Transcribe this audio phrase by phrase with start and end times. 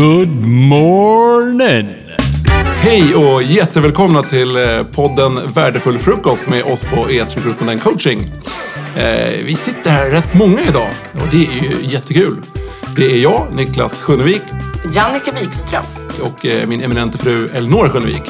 [0.00, 1.94] Good morning!
[2.74, 8.32] Hej och jättevälkomna till eh, podden Värdefull frukost med oss på ES Recruitment and Coaching.
[8.96, 12.36] Eh, Vi sitter här rätt många idag och det är ju jättekul.
[12.96, 14.42] Det är jag, Niklas Sjönnevik
[14.94, 15.82] Jannike Wikström.
[16.22, 18.22] och eh, min eminente fru Elinor Sjönnevik.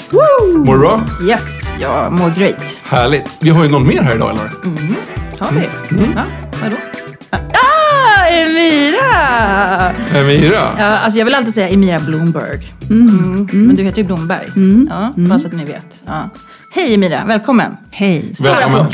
[0.56, 1.00] Mår du bra?
[1.28, 2.76] Yes, jag mår great.
[2.82, 3.28] Härligt.
[3.40, 4.50] Vi har ju någon mer här idag, Elinor.
[5.38, 6.06] Har vi?
[6.14, 6.24] Va?
[6.62, 6.76] Vadå?
[8.30, 9.90] Emira!
[10.14, 10.74] Emira.
[10.78, 12.72] Ja, alltså jag vill alltid säga Emira Bloomberg.
[12.90, 13.48] Mm.
[13.52, 14.46] Men du heter ju Blomberg.
[14.90, 16.02] Ja, Bara så att ni vet.
[16.06, 16.30] Ja.
[16.74, 17.76] Hej Emira, välkommen.
[17.90, 18.32] Hej.
[18.42, 18.86] Välkommen.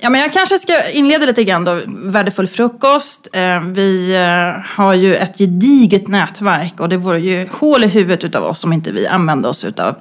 [0.00, 1.80] Ja, men jag kanske ska inleda lite grann då.
[1.86, 3.28] Värdefull frukost.
[3.32, 8.24] Eh, Vi eh, har ju ett gediget nätverk och det vore ju hål i huvudet
[8.24, 9.94] utav oss om inte vi använde oss utav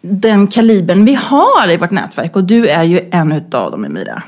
[0.00, 2.36] den kalibern vi har i vårt nätverk.
[2.36, 4.22] Och du är ju en utav dem, Emira.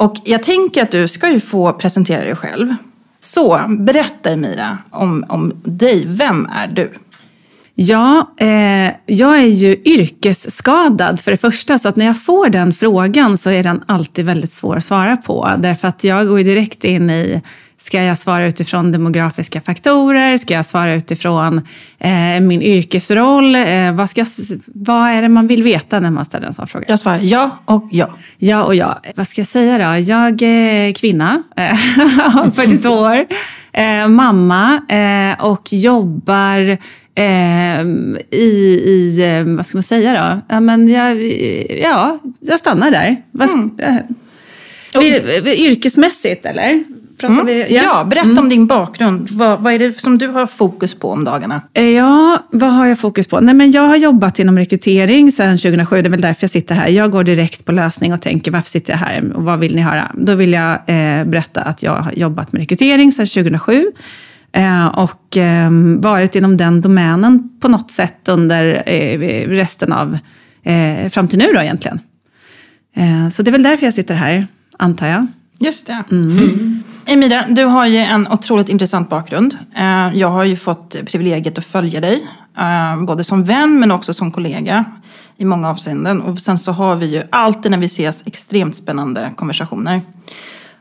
[0.00, 2.74] Och jag tänker att du ska ju få presentera dig själv.
[3.20, 6.04] Så, berätta Emira om, om dig.
[6.06, 6.92] Vem är du?
[7.74, 12.72] Ja, eh, jag är ju yrkesskadad för det första, så att när jag får den
[12.72, 15.50] frågan så är den alltid väldigt svår att svara på.
[15.58, 17.42] Därför att jag går ju direkt in i,
[17.82, 20.36] ska jag svara utifrån demografiska faktorer?
[20.36, 21.58] Ska jag svara utifrån
[21.98, 23.54] eh, min yrkesroll?
[23.54, 24.24] Eh, vad, ska
[24.66, 26.84] vad är det man vill veta när man ställer en sån fråga?
[26.88, 28.10] Jag svarar ja och ja.
[28.38, 29.00] Ja och ja.
[29.16, 29.98] Vad ska jag säga då?
[30.00, 31.74] Jag är kvinna, eh,
[32.54, 33.26] 42 år,
[33.72, 36.60] eh, mamma eh, och jobbar
[37.14, 37.80] eh,
[38.30, 40.54] i, i, eh, vad ska man säga då?
[40.54, 41.22] Ja, men jag,
[41.82, 43.16] ja, jag stannar där.
[43.32, 43.48] Vad
[43.80, 46.84] eh, vi- yrkesmässigt eller?
[47.20, 47.62] Pratar vi?
[47.62, 47.84] Mm.
[47.84, 49.28] Ja, berätta om din bakgrund.
[49.30, 51.62] Vad, vad är det som du har fokus på om dagarna?
[51.74, 53.40] Eh, Ja, vad har jag fokus på?
[53.40, 56.02] Nej, men jag har jobbat inom rekrytering sedan 2007.
[56.02, 56.88] Det är väl därför jag sitter här.
[56.88, 59.82] Jag går direkt på lösning och tänker varför sitter jag här och vad vill ni
[59.82, 60.12] höra?
[60.14, 63.86] Då vill jag eh, berätta att jag har jobbat med rekrytering sedan 2007
[64.52, 70.18] eh, och eh, varit inom den domänen på något sätt under eh, resten av,
[71.10, 72.00] fram till nu då egentligen.
[73.32, 74.46] Så det är väl därför jag sitter här,
[74.78, 75.26] antar jag.
[75.60, 76.04] Just det.
[76.10, 76.82] Mm.
[77.06, 79.58] Emira, du har ju en otroligt intressant bakgrund.
[79.76, 82.26] Eh, Jag har ju fått privilegiet att följa dig.
[82.58, 84.84] eh, Både som vän men också som kollega.
[85.36, 86.20] I många avseenden.
[86.20, 90.00] Och sen så har vi ju alltid när vi ses extremt spännande konversationer.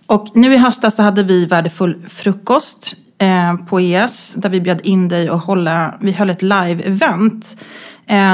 [0.06, 4.34] Och nu i höstas så hade vi värdefull frukost eh, på ES.
[4.38, 7.58] Där vi bjöd in dig och hålla, vi höll ett live-event.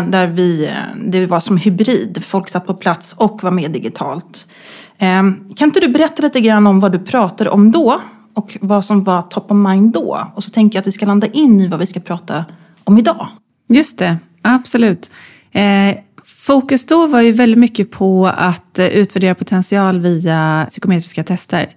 [0.07, 0.73] Där vi,
[1.05, 2.23] det var som hybrid.
[2.25, 4.47] Folk satt på plats och var med digitalt.
[4.97, 8.01] Ehm, kan inte du berätta lite grann om vad du pratade om då?
[8.33, 10.27] Och vad som var top of mind då?
[10.35, 12.45] Och så tänker jag att vi ska landa in i vad vi ska prata
[12.83, 13.27] om idag.
[13.69, 15.09] Just det, absolut.
[15.51, 15.95] Ehm,
[16.25, 21.69] fokus då var ju väldigt mycket på att eh, utvärdera potential via psykometriska tester.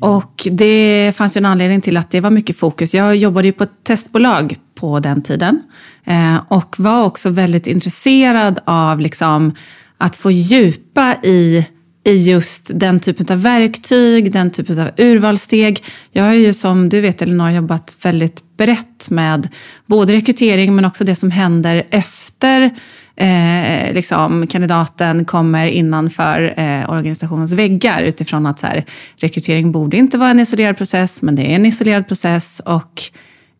[0.00, 2.94] Och det fanns ju en anledning till att det var mycket fokus.
[2.94, 5.62] Jag jobbade ju på ett testbolag på den tiden
[6.04, 9.54] eh, och var också väldigt intresserad av liksom,
[9.98, 11.66] att få djupa i
[12.04, 15.84] i just den typen av verktyg, den typen av urvalssteg.
[16.10, 19.48] Jag har ju som du vet Elinor jobbat väldigt brett med
[19.86, 22.70] både rekrytering men också det som händer efter
[23.16, 28.84] eh, liksom, kandidaten kommer innanför eh, organisationens väggar utifrån att så här,
[29.16, 33.02] rekrytering borde inte vara en isolerad process men det är en isolerad process och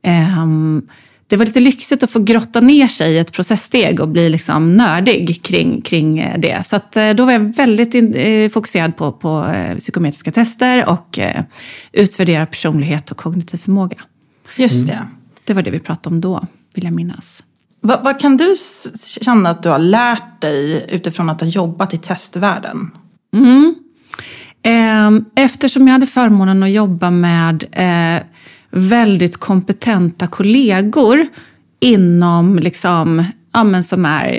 [0.02, 0.46] eh,
[1.32, 4.76] det var lite lyxigt att få grotta ner sig i ett processsteg och bli liksom
[4.76, 6.66] nördig kring, kring eh, det.
[6.66, 11.18] Så att, eh, då var jag väldigt in, eh, fokuserad på, på psykometriska tester och
[11.18, 11.42] eh,
[11.92, 13.96] utvärdera personlighet och kognitiv förmåga.
[14.56, 15.06] Just det.
[15.44, 17.42] Det var det vi pratade om då, vill jag minnas.
[17.80, 18.54] Vad, vad kan du
[19.20, 22.90] känna att du har lärt dig utifrån att ha jobbat i testvärlden?
[24.62, 28.22] Ehm, Eftersom jag hade förmånen att jobba med eh,
[28.72, 31.26] väldigt kompetenta kollegor
[31.80, 34.32] inom, liksom, ja, men som är,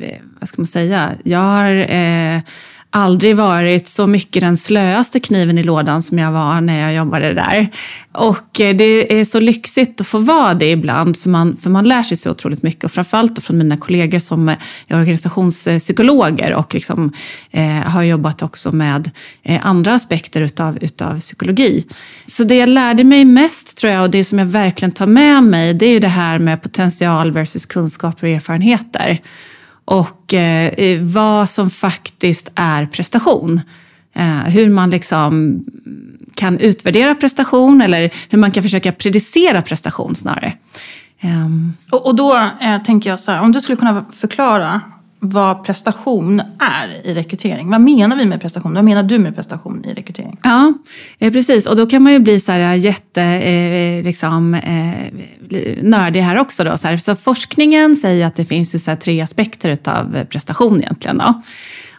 [0.00, 2.40] eh, vad ska man säga, jag har eh,
[2.90, 7.34] aldrig varit så mycket den slöaste kniven i lådan som jag var när jag jobbade
[7.34, 7.68] där.
[8.12, 11.88] Och eh, det är så lyxigt att få vara det ibland, för man, för man
[11.88, 12.84] lär sig så otroligt mycket.
[12.84, 14.58] Och framförallt från mina kollegor som är
[14.90, 17.12] organisationspsykologer och liksom,
[17.50, 19.10] eh, har jobbat också med
[19.42, 21.86] eh, andra aspekter utav, utav psykologi.
[22.26, 25.42] Så det jag lärde mig mest, tror jag, och det som jag verkligen tar med
[25.42, 29.20] mig, det är ju det här med potential versus kunskaper och erfarenheter
[29.90, 33.60] och eh, eh, vad som faktiskt är prestation.
[34.14, 35.64] Eh, hur man liksom
[36.34, 40.52] kan utvärdera prestation eller hur man kan försöka predicera prestation snarare.
[41.20, 44.80] Ehm, Och, och då eh, tänker jag så här, om du skulle kunna förklara
[45.22, 47.70] vad prestation är i rekrytering.
[47.70, 48.74] Vad menar vi med prestation?
[48.74, 50.38] Vad menar du med prestation i rekrytering?
[50.42, 50.72] Ja,
[51.18, 51.66] eh, precis.
[51.66, 55.12] Och då kan man ju bli så här eh, jätte, eh, liksom, eh,
[55.82, 56.64] nördig här också.
[56.64, 56.96] Då, så, här.
[56.96, 61.18] så forskningen säger att det finns ju så tre aspekter av prestation egentligen.
[61.18, 61.42] Då.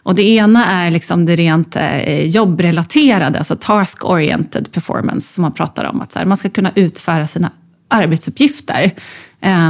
[0.02, 5.84] Och det ena är liksom det rent eh, jobbrelaterade, alltså task-oriented performance, som man pratar
[5.84, 6.00] om.
[6.00, 7.50] Att så här, man ska kunna utföra sina
[7.88, 8.90] arbetsuppgifter.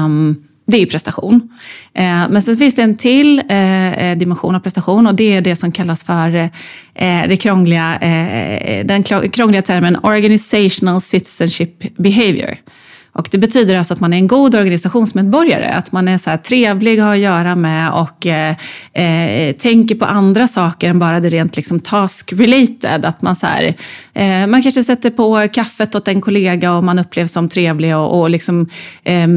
[0.05, 1.49] Um, det är prestation.
[1.95, 5.41] Eh, men sen finns det en till eh, eh, dimension av prestation och det är
[5.41, 6.51] det som kallas för
[7.29, 7.99] det krångliga,
[8.85, 9.03] den
[9.33, 12.57] krångliga termen organizational citizenship behavior.
[13.15, 16.99] Och det betyder alltså att man är en god organisationsmedborgare, att man är så trevlig
[16.99, 18.57] att ha att göra med och eh,
[18.93, 23.05] eh, tänker på andra saker än bara det rent liksom task-related.
[23.05, 23.75] Att man, så här,
[24.15, 28.21] eh, man kanske sätter på kaffet åt en kollega och man upplevs som trevlig och,
[28.21, 28.69] och liksom,
[29.05, 29.29] eh,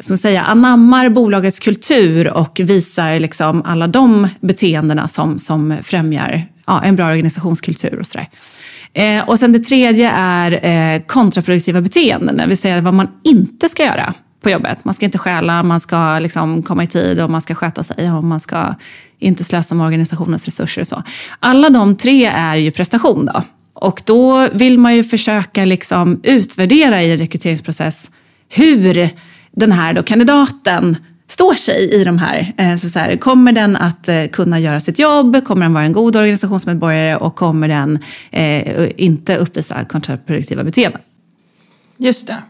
[0.00, 6.82] som säga, anammar bolagets kultur och visar liksom alla de beteendena som, som främjar ja,
[6.82, 8.28] en bra organisationskultur och sådär.
[8.94, 13.68] Eh, och sen det tredje är eh, kontraproduktiva beteenden, det vill säga vad man inte
[13.68, 14.84] ska göra på jobbet.
[14.84, 18.12] Man ska inte stjäla, man ska liksom komma i tid och man ska sköta sig
[18.12, 18.74] och man ska
[19.18, 21.02] inte slösa med organisationens resurser och så.
[21.40, 23.42] Alla de tre är ju prestation då.
[23.74, 28.10] Och då vill man ju försöka liksom utvärdera i en rekryteringsprocess
[28.48, 29.10] hur
[29.52, 30.96] den här då kandidaten
[31.28, 32.52] står sig i de här.
[32.56, 35.44] Eh, så, så här, kommer den att eh, kunna göra sitt jobb?
[35.44, 37.16] Kommer den vara en god organisationsmedborgare?
[37.16, 37.98] Och kommer den
[38.30, 41.00] eh, inte uppvisa kontraproduktiva beteenden?
[41.96, 42.42] Just det.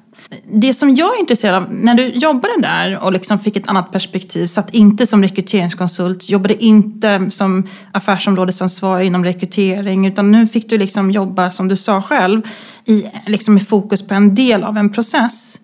[0.53, 3.93] Det som jag är intresserad av, när du jobbade där och liksom fick ett annat
[3.93, 10.79] perspektiv, satt inte som rekryteringskonsult, jobbade inte som affärsområdesansvarig inom rekrytering, utan nu fick du
[10.79, 12.43] liksom jobba, som du sa själv,
[12.85, 15.61] i, liksom med fokus på en del av en process.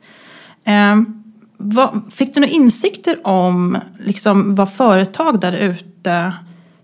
[0.67, 1.20] Um,
[1.63, 6.33] vad, fick du några insikter om liksom, vad företag där ute,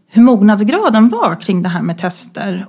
[0.07, 2.67] hur mognadsgraden var kring det här med tester?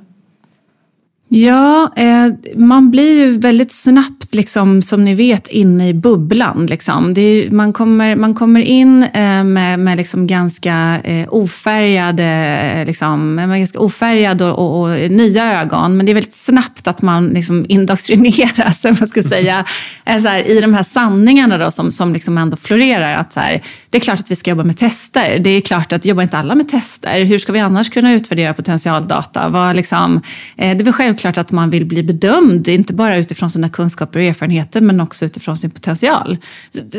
[1.30, 6.66] Ja, eh, man blir ju väldigt snabbt, liksom, som ni vet, inne i bubblan.
[6.66, 7.18] Liksom.
[7.18, 13.36] Är, man, kommer, man kommer in eh, med, med liksom ganska eh, ofärgade, eh, liksom,
[13.36, 17.28] med ganska ofärgade och, och, och, nya ögon, men det är väldigt snabbt att man
[17.28, 19.66] liksom indoktrineras, man ska säga,
[20.06, 23.18] eh, så här, i de här sanningarna då, som, som liksom ändå florerar.
[23.18, 25.40] Att så här, det är klart att vi ska jobba med tester.
[25.40, 27.26] Det är klart att jobbar inte alla med tester?
[27.26, 29.50] Hur ska vi annars kunna utvärdera potentialdata?
[29.50, 30.22] Vad, liksom,
[30.58, 34.20] eh, det är väl självklart att man vill bli bedömd, inte bara utifrån sina kunskaper
[34.20, 36.38] och erfarenheter, men också utifrån sin potential.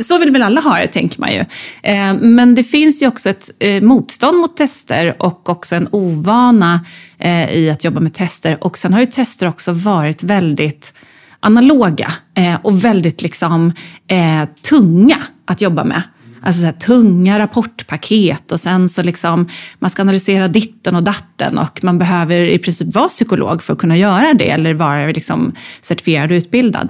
[0.03, 1.45] Så vill väl alla ha det, tänker man ju.
[1.83, 6.81] Eh, men det finns ju också ett eh, motstånd mot tester och också en ovana
[7.19, 8.59] eh, i att jobba med tester.
[8.61, 10.95] Och sen har ju tester också varit väldigt
[11.41, 12.13] analoga
[12.63, 13.73] och väldigt liksom,
[14.63, 16.03] tunga att jobba med.
[16.43, 19.49] Alltså så här, tunga rapportpaket och sen så liksom
[19.79, 23.79] man ska analysera ditten och datten och man behöver i princip vara psykolog för att
[23.79, 26.89] kunna göra det eller vara liksom certifierad och utbildad.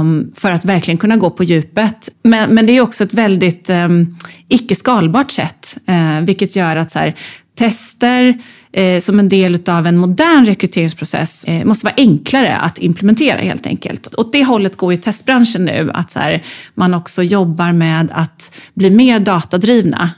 [0.00, 2.08] Um, för att verkligen kunna gå på djupet.
[2.22, 4.16] Men, men det är också ett väldigt um,
[4.48, 7.14] icke skalbart sätt, uh, vilket gör att så här,
[7.58, 8.40] tester
[8.76, 13.66] eh, som en del av en modern rekryteringsprocess eh, måste vara enklare att implementera helt
[13.66, 14.14] enkelt.
[14.14, 16.42] Åt det hållet går ju testbranschen nu, att så här,
[16.74, 20.10] man också jobbar med att bli mer datadrivna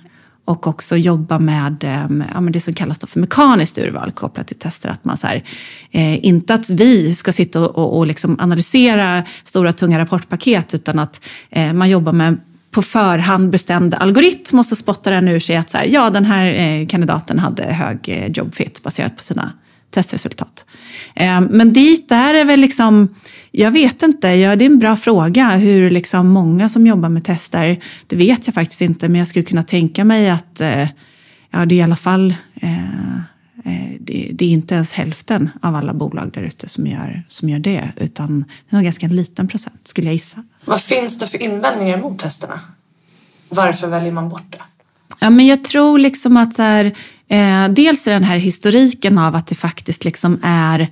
[0.45, 4.59] och också jobba med ehm, ja, ja, det som kallas för mekaniskt urval kopplat till
[4.59, 4.89] tester.
[4.89, 5.45] Att man så här,
[5.91, 10.99] eh, inte att vi ska sitta och, och, och liksom analysera stora tunga rapportpaket utan
[10.99, 12.39] att eh, man jobbar med
[12.79, 16.25] på förhand bestämd algoritm och så spottar den ur sig att så här, ja, den
[16.25, 19.53] här eh, kandidaten hade hög eh, jobfit baserat på sina
[19.91, 20.65] testresultat.
[21.15, 23.15] Eh, men dit är det väl liksom,
[23.51, 27.25] jag vet inte, ja, det är en bra fråga hur liksom många som jobbar med
[27.25, 30.89] tester, det vet jag faktiskt inte, men jag skulle kunna tänka mig att eh,
[31.51, 33.21] ja, det är i alla fall Eh,
[34.01, 37.59] det, det, är inte ens hälften av alla bolag där ute som gör, som gör
[37.59, 40.45] det, utan det är en ganska liten procent skulle jag gissa.
[40.65, 42.61] Vad finns det för invändningar mot testerna?
[43.49, 44.59] Varför väljer man bort det?
[45.21, 46.85] Ja, men jag tror liksom att så här,
[47.29, 50.89] eh, dels är den här historiken av att det faktiskt liksom är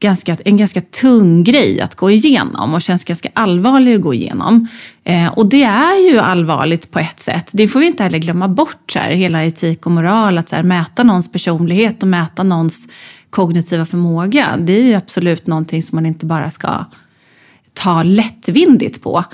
[0.00, 4.68] ganska, en ganska tung grej att gå igenom och känns ganska allvarlig att gå igenom.
[5.04, 7.48] Eh, och det är ju allvarligt på ett sätt.
[7.52, 10.56] Det får vi inte heller glömma bort, så här, hela etik och moral, att så
[10.56, 12.88] här, mäta någons personlighet och mäta någons
[13.30, 14.56] kognitiva förmåga.
[14.58, 16.84] Det är ju absolut någonting som man inte bara ska
[17.74, 19.24] ta lättvindigt på.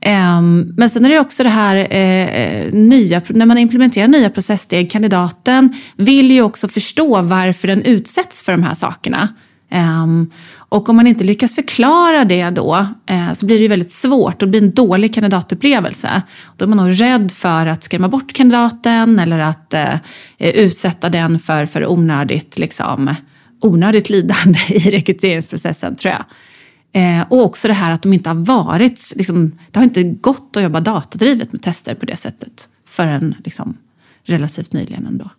[0.00, 4.30] Ehm, men sen är det också det här eh, eh, nya, när man implementerar nya
[4.30, 9.28] processsteg, kandidaten vill ju också förstå varför den utsätts för de här sakerna.
[9.70, 13.90] Ehm, och om man inte lyckas förklara det då eh, så blir det ju väldigt
[13.90, 16.22] svårt och det blir en dålig kandidatupplevelse.
[16.56, 19.94] Då är man nog rädd för att skrämma bort kandidaten eller att eh,
[20.38, 23.14] eh, utsätta den för, för onödigt, liksom,
[23.60, 26.24] onödigt lidande i rekryteringsprocessen tror jag.
[26.92, 30.56] Eh, och också det här att de inte har varit, liksom, det har inte gått
[30.56, 33.76] att jobba datadrivet med tester på det sättet förrän liksom,
[34.24, 35.30] relativt nyligen ändå.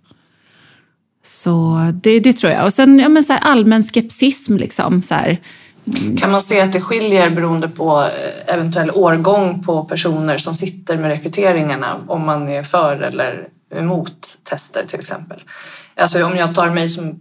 [1.24, 2.66] Så det, det tror jag.
[2.66, 4.56] Och sen ja, men så här, allmän skepsism.
[4.56, 5.38] Liksom, så här.
[6.20, 10.98] Kan man se att det skiljer beroende på eh, eventuell årgång på personer som sitter
[10.98, 15.40] med rekryteringarna om man är för eller emot tester till exempel?
[15.96, 17.20] Alltså om jag tar mig som,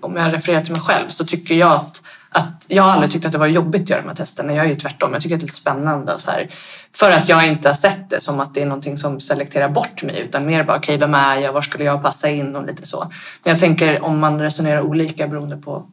[0.00, 2.02] om jag refererar till mig själv så tycker jag att
[2.32, 4.54] att jag har aldrig tyckt att det var jobbigt att göra de här testerna.
[4.54, 5.12] Jag är ju tvärtom.
[5.12, 6.14] Jag tycker att det är lite spännande.
[6.14, 6.48] Och så här.
[6.92, 10.02] För att jag inte har sett det som att det är någonting som selekterar bort
[10.02, 11.52] mig utan mer bara okej, okay, vem är jag?
[11.52, 12.56] Var skulle jag passa in?
[12.56, 12.98] Och lite så.
[13.44, 15.86] Men jag tänker om man resonerar olika beroende på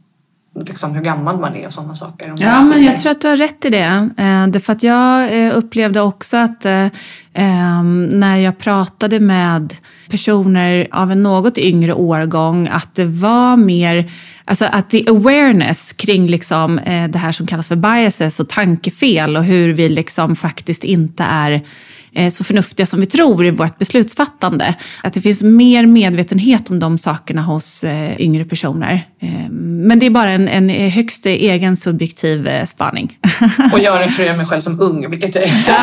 [0.65, 2.33] liksom hur gammal man är och sådana saker.
[2.37, 4.09] Ja, men jag tror att du har rätt i det.
[4.17, 6.87] Eh, det för att jag eh, upplevde också att eh,
[8.11, 9.73] när jag pratade med
[10.09, 14.11] personer av en något yngre årgång att det var mer
[14.49, 19.43] Alltså att the awareness kring liksom, det här som kallas för biases och tankefel och
[19.43, 21.61] hur vi liksom faktiskt inte är
[22.31, 24.75] så förnuftiga som vi tror i vårt beslutsfattande.
[25.03, 29.07] Att det finns mer medvetenhet om de sakerna hos eh, yngre personer.
[29.19, 33.17] Eh, men det är bara en, en högst egen subjektiv eh, spaning.
[33.73, 35.75] Och jag refererar mig själv som ung, vilket jag inte är.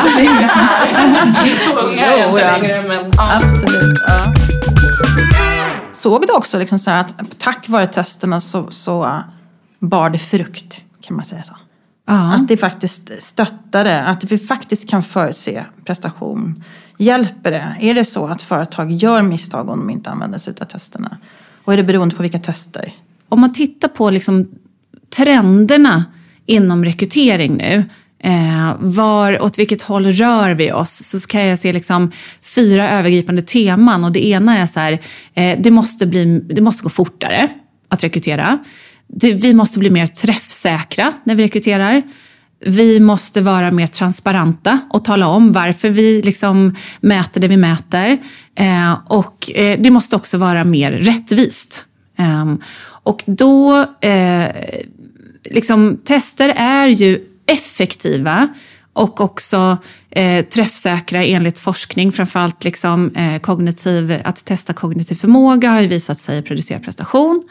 [1.57, 2.83] så ung är jag inte längre.
[2.87, 3.41] Men, ja.
[3.43, 3.99] Absolut.
[4.07, 4.33] Ja
[6.05, 9.23] såg du också liksom så att tack vare testerna så, så
[9.79, 11.55] bar det frukt, kan man säga så?
[12.05, 12.33] Ja.
[12.33, 16.63] Att det faktiskt stöttade, att vi faktiskt kan förutse prestation.
[16.97, 17.75] Hjälper det?
[17.79, 21.17] Är det så att företag gör misstag om de inte använder sig av testerna?
[21.63, 22.93] Och är det beroende på vilka tester?
[23.29, 24.49] Om man tittar på liksom
[25.15, 26.05] trenderna
[26.45, 27.83] inom rekrytering nu
[28.25, 30.91] Eh, var, åt vilket håll rör vi oss?
[30.91, 34.03] Så kan jag se liksom fyra övergripande teman.
[34.03, 34.99] Och det ena är så här,
[35.33, 37.49] eh, det, måste bli, det måste gå fortare
[37.89, 38.59] att rekrytera.
[39.07, 42.03] Det, vi måste bli mer träffsäkra när vi rekryterar.
[42.59, 48.17] Vi måste vara mer transparenta och tala om varför vi liksom mäter det vi mäter.
[48.55, 51.85] Eh, och eh, det måste också vara mer rättvist.
[52.17, 52.53] Eh,
[53.03, 54.45] och då, eh,
[55.49, 58.47] liksom, tester är ju effektiva
[58.93, 59.77] och också
[60.09, 62.11] eh, träffsäkra enligt forskning.
[62.11, 67.43] Framförallt liksom, eh, kognitiv, att testa kognitiv förmåga har ju visat sig producera prestation.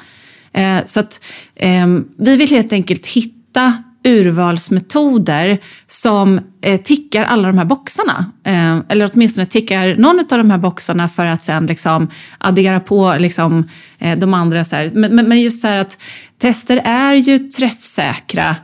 [0.55, 1.21] Eh, så att
[1.55, 3.73] eh, vi vill helt enkelt hitta
[4.05, 8.33] urvalsmetoder som eh, tickar alla de här boxarna.
[8.45, 13.17] Eh, eller åtminstone tickar någon av de här boxarna för att sen liksom addera på
[13.19, 13.69] liksom,
[13.99, 14.65] eh, de andra.
[14.65, 15.99] Så men, men, just så här att
[16.39, 18.57] tester är ju träffsäkra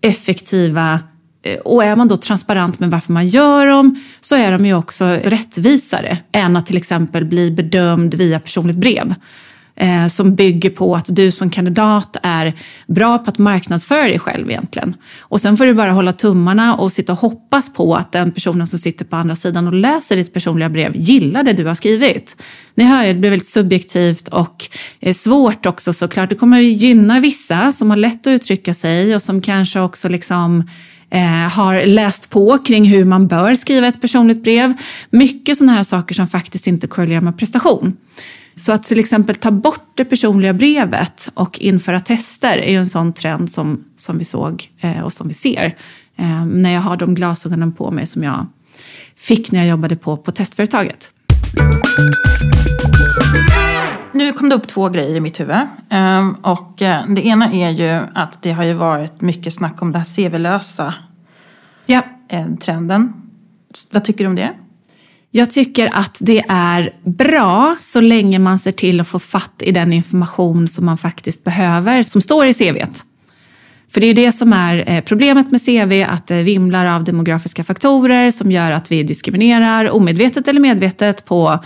[0.00, 1.00] effektiva
[1.42, 4.74] eh, och är man då transparent med varför man gör dem så är de ju
[4.74, 9.14] också rättvisare än att till exempel bli bedömd via personligt brev.
[9.80, 12.54] Eh, som bygger på att du som kandidat är
[12.86, 14.96] bra på att marknadsföra dig själv egentligen.
[15.20, 18.66] Och sen får du bara hålla tummarna och sitta och hoppas på att den personen
[18.66, 22.42] som sitter på andra sidan och läser ditt personliga brev gillar det du har skrivit.
[22.74, 24.68] Ni hör ju, det blir väldigt subjektivt och
[25.00, 26.28] eh, svårt också såklart.
[26.28, 30.68] Det kommer gynna vissa som har lätt att uttrycka sig och som kanske också liksom
[31.10, 34.74] eh, har läst på kring hur man bör skriva ett personligt brev.
[35.10, 37.96] Mycket sådana här saker som faktiskt inte korrelerar med prestation.
[38.58, 42.86] Så att till exempel ta bort det personliga brevet och införa tester är ju en
[42.86, 45.76] sån trend som, som vi såg eh, och som vi ser
[46.16, 48.46] eh, när jag har de glasögonen på mig som jag
[49.16, 51.10] fick när jag jobbade på, på testföretaget.
[54.12, 55.66] Nu kom det upp två grejer i mitt huvud.
[55.90, 59.92] Ehm, och eh, det ena är ju att det har ju varit mycket snack om
[59.92, 60.94] det här CV-lösa
[61.86, 62.02] ja.
[62.60, 63.12] Trenden.
[63.92, 64.54] Vad tycker du om det?
[65.30, 69.72] Jag tycker att det är bra så länge man ser till att få fatt i
[69.72, 73.04] den information som man faktiskt behöver, som står i CVt.
[73.90, 77.04] För det är det som är eh, problemet med CV, att eh, det vimlar av
[77.04, 81.58] demografiska faktorer som gör att vi diskriminerar omedvetet eller medvetet på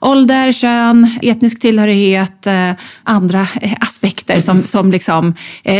[0.00, 2.70] ålder, kön, etnisk tillhörighet, eh,
[3.02, 3.48] andra
[3.80, 5.34] aspekter som, som, liksom,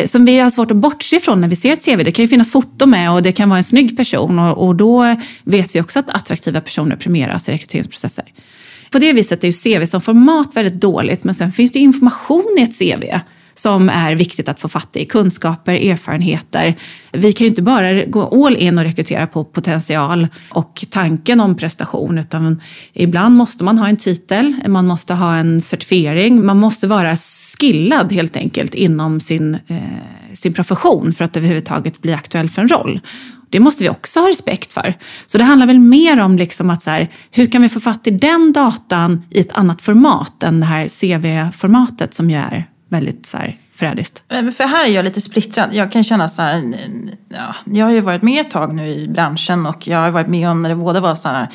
[0.06, 2.04] som vi har svårt att bortse ifrån när vi ser ett CV.
[2.04, 4.74] Det kan ju finnas foto med och det kan vara en snygg person och, och
[4.74, 8.24] då vet vi också att attraktiva personer premieras i rekryteringsprocesser.
[8.90, 12.56] På det viset är ju CV som format väldigt dåligt men sen finns det information
[12.58, 13.04] i ett CV
[13.58, 15.04] som är viktigt att få fatt i.
[15.04, 16.74] Kunskaper, erfarenheter.
[17.12, 21.56] Vi kan ju inte bara gå all in och rekrytera på potential och tanken om
[21.56, 22.60] prestation utan
[22.92, 27.16] ibland måste man ha en titel, man måste ha en certifiering, man måste vara
[27.58, 29.76] skillad helt enkelt inom sin, eh,
[30.34, 33.00] sin profession för att överhuvudtaget bli aktuell för en roll.
[33.50, 34.94] Det måste vi också ha respekt för.
[35.26, 38.06] Så det handlar väl mer om liksom att så här, hur kan vi få fatt
[38.06, 43.26] i den datan i ett annat format än det här CV-formatet som ju är väldigt
[43.26, 44.22] så här, förrädiskt.
[44.28, 45.74] Eh, för här är jag lite splittrad.
[45.74, 46.74] Jag kan känna så här,
[47.28, 50.28] ja, jag har ju varit med ett tag nu i branschen och jag har varit
[50.28, 51.48] med om när det både var så här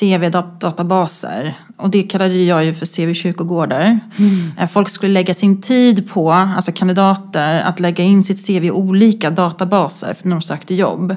[0.00, 4.00] CV-databaser och det kallade jag ju för CV-kyrkogårdar.
[4.16, 4.68] Mm.
[4.68, 9.30] Folk skulle lägga sin tid på, alltså kandidater, att lägga in sitt CV i olika
[9.30, 11.16] databaser när de sökte jobb.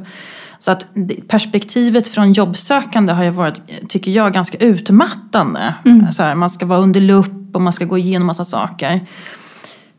[0.60, 0.88] Så att
[1.28, 5.74] perspektivet från jobbsökande har ju varit, tycker jag, ganska utmattande.
[5.86, 6.12] Mm.
[6.12, 9.02] Så här, man ska vara under lupp och man ska gå igenom massa saker.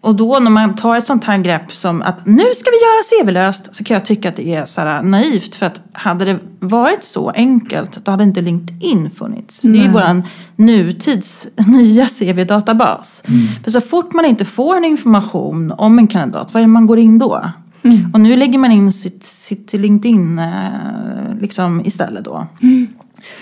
[0.03, 3.23] Och då när man tar ett sånt här grepp som att nu ska vi göra
[3.23, 5.55] CV-löst så kan jag tycka att det är så naivt.
[5.55, 9.65] För att hade det varit så enkelt då hade inte LinkedIn funnits.
[9.65, 9.73] Nej.
[9.73, 10.23] Det är ju vår
[10.57, 13.23] nutids nya CV-databas.
[13.29, 13.47] Mm.
[13.65, 16.87] För så fort man inte får en information om en kandidat, vad är det man
[16.87, 17.51] går in då?
[17.83, 18.11] Mm.
[18.13, 22.47] Och nu lägger man in sitt, sitt LinkedIn eh, liksom istället då.
[22.63, 22.87] Mm.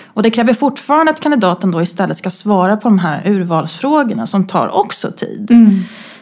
[0.07, 4.47] Och det kräver fortfarande att kandidaten då istället ska svara på de här urvalsfrågorna som
[4.47, 5.50] tar också tid.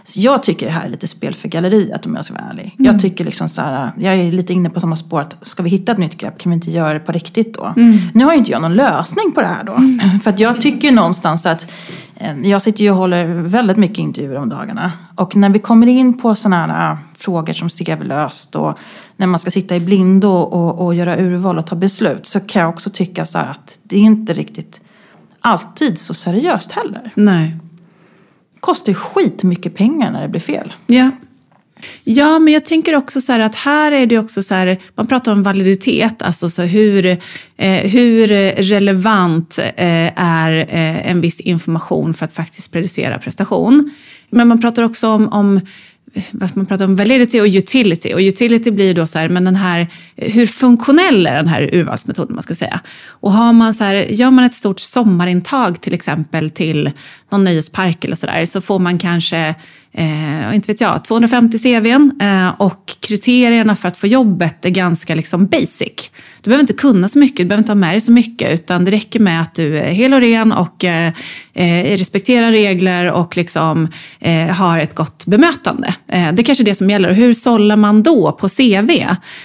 [0.09, 2.75] Så jag tycker det här är lite spel för galleriet om jag ska vara ärlig.
[2.79, 2.93] Mm.
[2.93, 5.71] Jag tycker liksom så här, jag är lite inne på samma spår att ska vi
[5.71, 7.73] hitta ett nytt grepp kan vi inte göra det på riktigt då?
[7.77, 7.99] Mm.
[8.15, 9.73] Nu har ju inte jag någon lösning på det här då.
[9.73, 10.21] Mm.
[10.25, 11.73] För att jag tycker någonstans att
[12.15, 14.93] eh, jag sitter ju och håller väldigt mycket intervjuer om dagarna.
[15.15, 18.79] Och när vi kommer in på sådana här äh, frågor som CV-löst och
[19.17, 22.63] när man ska sitta i blindo och, och göra urval och ta beslut så kan
[22.63, 24.81] jag också tycka så att det är inte riktigt
[25.41, 27.11] alltid så seriöst heller.
[27.15, 27.57] Nej
[28.67, 30.73] kostar ju skitmycket pengar när det blir fel.
[30.87, 31.11] Ja.
[32.05, 35.07] Ja, men jag tänker också så här att här är det också så här, man
[35.07, 37.07] pratar om validitet, alltså så hur,
[37.57, 38.29] eh, hur
[38.63, 43.91] relevant eh, är eh, en viss information för att faktiskt predicera prestation.
[44.31, 45.61] Men man pratar också om, om
[46.31, 48.15] man pratar om validity och utility.
[48.15, 52.35] Och utility blir då så här, men den här, hur funktionell är den här urvalsmetoden
[52.35, 52.81] man ska säga.
[53.09, 56.91] Och har man så här, gör man ett stort sommarintag till exempel till
[57.31, 59.55] någon nöjespark eller sådär så får man kanske
[59.93, 65.15] eh, inte vet jag, 250 CVn eh, och kriterierna för att få jobbet är ganska
[65.15, 66.11] liksom basic.
[66.47, 68.85] Du behöver inte kunna så mycket, du behöver inte ha med dig så mycket utan
[68.85, 71.13] det räcker med att du är hel och ren och eh,
[71.55, 73.89] eh respekterar regler och liksom,
[74.21, 75.95] eh, har ett gott bemötande.
[76.09, 77.13] Eh, det är kanske är det som gäller.
[77.13, 78.91] Hur sållar man då på CV?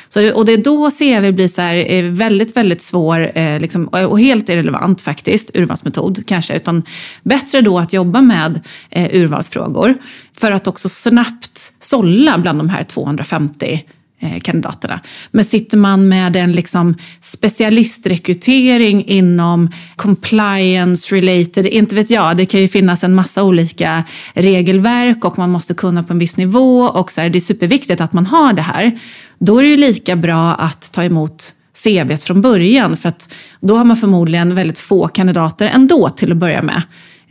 [0.09, 3.87] Så, och det är då CV blir så här, eh, väldigt, väldigt svår eh, liksom,
[3.87, 6.83] och helt irrelevant faktiskt, urvalsmetod kanske, utan
[7.23, 8.59] bättre då att jobba med
[8.95, 9.95] urvalsfrågor
[10.39, 13.81] för att också snabbt sålla bland de här 250
[14.23, 14.99] Eh, kandidaterna.
[15.31, 22.59] Men sitter man med en liksom specialistrekrytering inom compliance related, inte vet jag, det kan
[22.59, 24.03] ju finnas en massa olika
[24.33, 28.01] regelverk och man måste kunna på en viss nivå och så här, det är superviktigt
[28.01, 28.99] att man har det här.
[29.39, 31.53] Då är det ju lika bra att ta emot
[31.83, 36.37] CV från början för att då har man förmodligen väldigt få kandidater ändå till att
[36.37, 36.81] börja med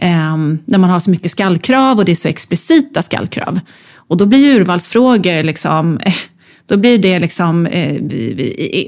[0.03, 3.61] Ehm, när man har så mycket skallkrav och det är så explicita skallkrav.
[3.95, 6.15] Och då blir urvalsfrågor liksom, eh,
[6.71, 7.97] då blir det liksom, eh,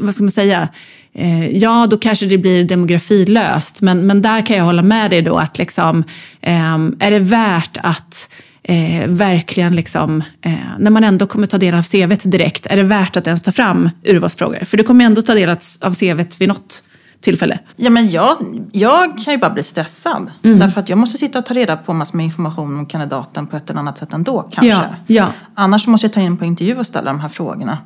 [0.00, 0.68] vad ska man säga,
[1.14, 5.22] eh, ja då kanske det blir demografilöst, men, men där kan jag hålla med dig
[5.22, 6.04] då att liksom,
[6.40, 8.28] eh, är det värt att
[8.64, 12.82] Eh, verkligen, liksom, eh, när man ändå kommer ta del av CVt direkt, är det
[12.82, 14.64] värt att ens ta fram urvalsfrågor?
[14.64, 16.82] För du kommer ändå ta del av CVt vid något
[17.22, 17.58] tillfälle?
[17.76, 18.36] Ja, men jag,
[18.72, 20.30] jag kan ju bara bli stressad.
[20.42, 20.58] Mm.
[20.58, 23.56] Därför att jag måste sitta och ta reda på massor med information om kandidaten på
[23.56, 24.68] ett eller annat sätt ändå, kanske.
[24.68, 25.26] Ja, ja.
[25.54, 27.78] Annars måste jag ta in på intervju och ställa de här frågorna.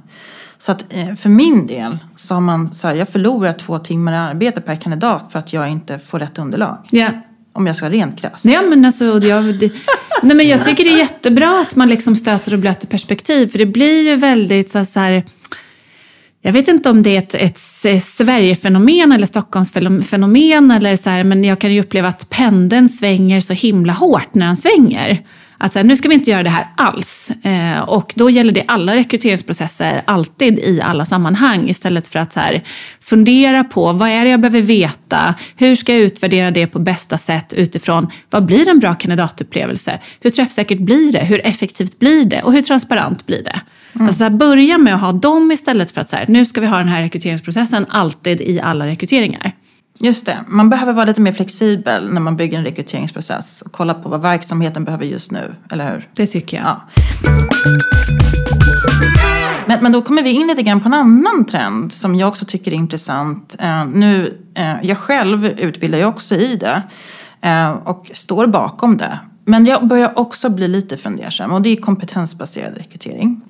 [0.59, 4.12] Så att eh, för min del så har man så här, jag förlorar två timmar
[4.12, 6.79] i arbete per kandidat för att jag inte får rätt underlag.
[6.90, 7.09] Ja.
[7.53, 8.44] Om jag ska vara rent krass.
[8.44, 9.72] Ja, men alltså, jag, det,
[10.22, 13.46] nej, men jag tycker det är jättebra att man liksom stöter och blöter perspektiv.
[13.46, 15.25] För det blir ju väldigt så, så här,
[16.46, 21.44] jag vet inte om det är ett, ett Sverigefenomen eller Stockholmsfenomen, eller så här, men
[21.44, 25.22] jag kan ju uppleva att pendeln svänger så himla hårt när den svänger.
[25.59, 27.30] Att så här, nu ska vi inte göra det här alls.
[27.42, 31.68] Eh, och då gäller det alla rekryteringsprocesser, alltid i alla sammanhang.
[31.68, 32.62] Istället för att så här,
[33.00, 35.35] fundera på vad är det jag behöver veta?
[35.56, 39.98] Hur ska jag utvärdera det på bästa sätt utifrån vad blir en bra kandidatupplevelse?
[40.20, 41.24] Hur träffsäkert blir det?
[41.24, 42.42] Hur effektivt blir det?
[42.42, 43.61] Och hur transparent blir det?
[43.96, 44.06] Mm.
[44.06, 46.61] Alltså så här, börja med att ha dem istället för att så här, nu ska
[46.61, 49.52] vi ha den här rekryteringsprocessen alltid i alla rekryteringar.
[49.98, 53.94] Just det, man behöver vara lite mer flexibel när man bygger en rekryteringsprocess och kolla
[53.94, 56.09] på vad verksamheten behöver just nu, eller hur?
[56.14, 56.66] Det tycker jag.
[56.66, 56.82] Ja.
[59.66, 62.44] Men, men då kommer vi in lite grann på en annan trend som jag också
[62.44, 63.56] tycker är intressant.
[63.62, 66.82] Uh, nu, uh, jag själv utbildar ju också i det
[67.46, 69.18] uh, och står bakom det.
[69.44, 73.40] Men jag börjar också bli lite fundersam och det är kompetensbaserad rekrytering.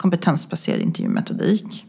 [0.00, 1.84] Kompetensbaserad intervjumetodik.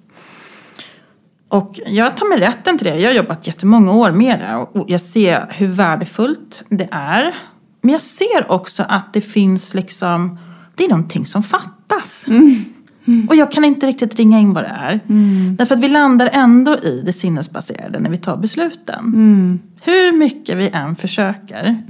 [1.47, 2.99] Och jag tar mig rätten till det.
[2.99, 7.35] Jag har jobbat jättemånga år med det och jag ser hur värdefullt det är.
[7.81, 10.39] Men jag ser också att det finns liksom,
[10.75, 12.27] det är någonting som fattas.
[12.27, 12.65] Mm.
[13.05, 13.27] Mm.
[13.29, 14.99] Och jag kan inte riktigt ringa in vad det är.
[15.09, 15.55] Mm.
[15.55, 19.05] Därför att vi landar ändå i det sinnesbaserade när vi tar besluten.
[19.05, 19.59] Mm.
[19.81, 21.83] Hur mycket vi än försöker.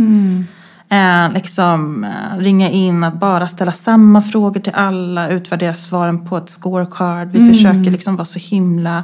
[0.91, 6.37] Eh, liksom eh, ringa in, att bara ställa samma frågor till alla, utvärdera svaren på
[6.37, 7.27] ett scorecard.
[7.31, 7.53] Vi mm.
[7.53, 9.03] försöker liksom vara så himla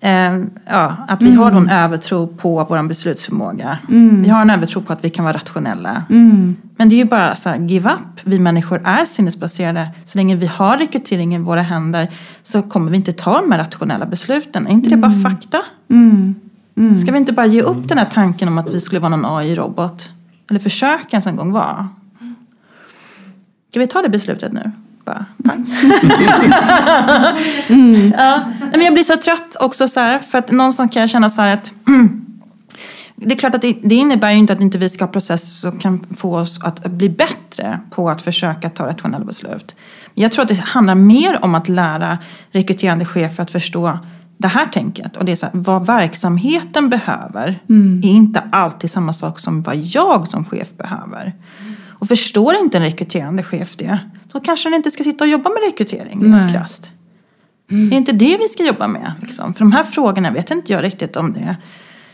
[0.00, 1.38] Eh, ja, att vi mm.
[1.38, 3.78] har en övertro på vår beslutsförmåga.
[3.88, 4.22] Mm.
[4.22, 6.02] Vi har en övertro på att vi kan vara rationella.
[6.10, 6.56] Mm.
[6.76, 8.20] Men det är ju bara så här, give up.
[8.24, 9.88] Vi människor är sinnesbaserade.
[10.04, 12.10] Så länge vi har rekrytering i våra händer
[12.42, 14.66] så kommer vi inte ta de här rationella besluten.
[14.66, 15.22] Är inte det bara mm.
[15.22, 15.58] fakta?
[15.90, 16.34] Mm.
[16.76, 16.96] Mm.
[16.96, 19.38] Ska vi inte bara ge upp den här tanken om att vi skulle vara någon
[19.38, 20.10] AI-robot?
[20.50, 21.88] Eller försöka ens en gång vara?
[23.70, 24.72] Ska vi ta det beslutet nu?
[25.08, 25.66] bara pang.
[27.68, 28.12] mm.
[28.16, 28.40] ja.
[28.70, 31.42] Men jag blir så trött också så här, för att någonstans kan jag känna så
[31.42, 31.72] här att
[33.16, 35.70] det är klart att det, det innebär ju inte att inte vi ska ha processer
[35.70, 39.76] som kan få oss att bli bättre på att försöka ta rationella beslut.
[40.14, 42.18] Jag tror att det handlar mer om att lära
[42.50, 43.98] rekryterande chefer att förstå
[44.38, 45.16] det här tänket.
[45.16, 48.00] Och det är så här, vad verksamheten behöver mm.
[48.04, 51.34] är inte alltid samma sak som vad jag som chef behöver.
[51.88, 53.98] Och förstår inte en rekryterande chef det,
[54.32, 56.90] då kanske den inte ska sitta och jobba med rekrytering helt krasst.
[57.70, 57.88] Mm.
[57.88, 59.12] Det är inte det vi ska jobba med.
[59.22, 59.54] Liksom.
[59.54, 61.56] För de här frågorna vet inte jag riktigt om det.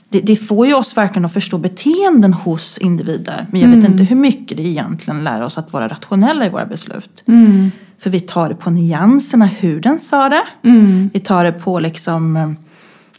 [0.08, 0.20] det.
[0.20, 3.46] Det, får ju oss verkligen att förstå beteenden hos individer.
[3.50, 3.92] Men jag vet mm.
[3.92, 7.22] inte hur mycket det egentligen lär oss att vara rationella i våra beslut.
[7.26, 7.70] Mm.
[8.04, 10.42] För vi tar det på nyanserna, hur den sa det.
[10.62, 11.10] Mm.
[11.14, 12.50] Vi tar det på liksom eh,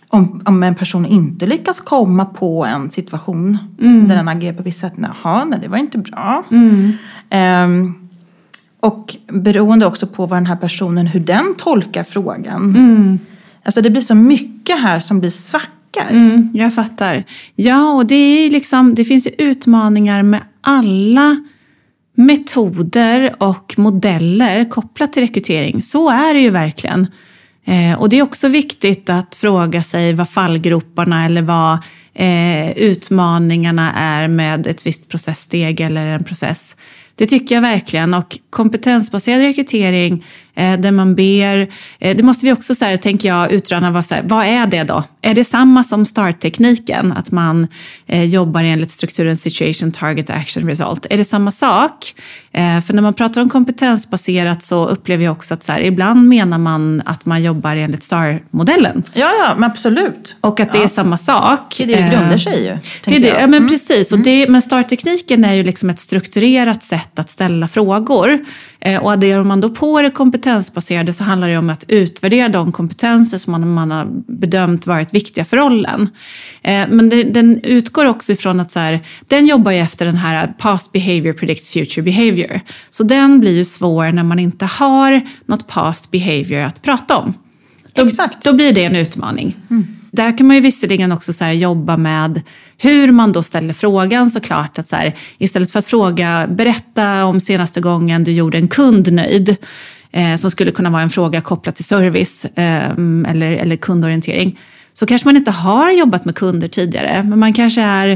[0.07, 4.07] om, om en person inte lyckas komma på en situation mm.
[4.07, 4.93] där den agerar på visst sätt.
[4.97, 6.43] Jaha, nej det var inte bra.
[6.49, 8.09] Um,
[8.79, 12.63] och beroende också på vad den här personen, hur den tolkar frågan.
[12.63, 13.19] Mm.
[13.63, 16.09] Alltså det blir så mycket här som blir svackar.
[16.09, 17.23] Mm, jag fattar.
[17.55, 21.37] Ja, och det, är liksom, det finns ju utmaningar med alla
[22.15, 25.81] metoder och modeller kopplat till rekrytering.
[25.81, 27.07] Så är det ju verkligen.
[27.65, 31.77] Eh, och det är också viktigt att fråga sig vad fallgroparna eller vad
[32.13, 36.77] eh, utmaningarna är med ett visst processsteg eller en process.
[37.15, 38.13] Det tycker jag verkligen.
[38.13, 40.25] Och kompetensbaserad rekrytering
[40.55, 41.67] eh, där man ber,
[41.99, 44.67] eh, det måste vi också så här, tänker jag utröna, vad, så här, vad är
[44.67, 45.03] det då?
[45.21, 47.67] Är det samma som START-tekniken, att man
[48.07, 51.05] eh, jobbar enligt strukturen situation, target, action, result?
[51.09, 52.13] Är det samma sak?
[52.51, 56.27] Eh, för när man pratar om kompetensbaserat så upplever jag också att så här, ibland
[56.27, 59.03] menar man att man jobbar enligt STAR-modellen.
[59.13, 60.35] Ja, ja, men absolut.
[60.41, 60.83] Och att det ja.
[60.83, 61.75] är samma sak.
[61.77, 62.77] Det är det det grundar sig ju.
[63.05, 63.69] Det är det, ja, men mm.
[63.69, 64.11] precis.
[64.11, 68.39] Och det, men STAR-tekniken är ju liksom ett strukturerat sätt att ställa frågor.
[68.85, 72.71] Eh, och adderar man då på det kompetensbaserade så handlar det om att utvärdera de
[72.71, 76.09] kompetenser som man, man har bedömt varit viktiga för rollen.
[76.61, 80.15] Eh, men det, den utgår också ifrån att så här, den jobbar ju efter den
[80.15, 82.61] här past behavior predicts future behavior.
[82.89, 87.33] Så den blir ju svår när man inte har något past behavior att prata om.
[87.93, 88.43] Då, Exakt.
[88.43, 89.55] då blir det en utmaning.
[89.69, 89.87] Mm.
[90.15, 92.41] Där kan man ju visserligen också så jobba med
[92.77, 94.79] hur man då ställer frågan såklart.
[94.79, 99.13] Att så här, istället för att fråga, berätta om senaste gången du gjorde en kund
[99.13, 99.55] nöjd.
[100.11, 102.89] Eh, som skulle kunna vara en fråga kopplad till service eh,
[103.27, 104.57] eller, eller kundorientering
[104.97, 108.07] så kanske man inte har jobbat med kunder tidigare, men man kanske är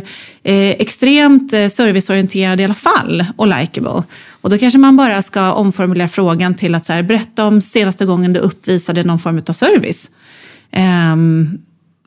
[0.44, 4.04] eh, extremt eh, serviceorienterad i alla fall och likable.
[4.42, 8.06] Och då kanske man bara ska omformulera frågan till att så här, berätta om senaste
[8.06, 10.12] gången du uppvisade någon form av service.
[11.14, 11.62] Um,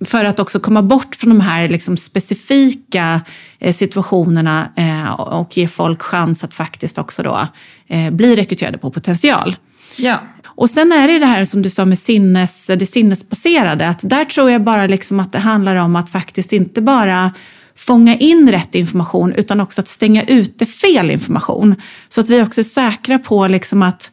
[0.05, 3.21] för att också komma bort från de här liksom specifika
[3.59, 7.49] eh, situationerna eh, och ge folk chans att faktiskt också då
[7.88, 9.57] eh, bli rekryterade på potential.
[9.97, 10.23] Ja.
[10.45, 14.25] Och sen är det det här som du sa med sinnes, det sinnesbaserade, att där
[14.25, 17.33] tror jag bara liksom att det handlar om att faktiskt inte bara
[17.75, 21.75] fånga in rätt information utan också att stänga ute fel information.
[22.09, 24.11] Så att vi också är säkra på liksom att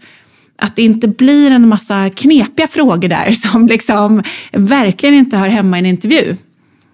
[0.59, 5.77] att det inte blir en massa knepiga frågor där som liksom verkligen inte hör hemma
[5.77, 6.35] i en intervju.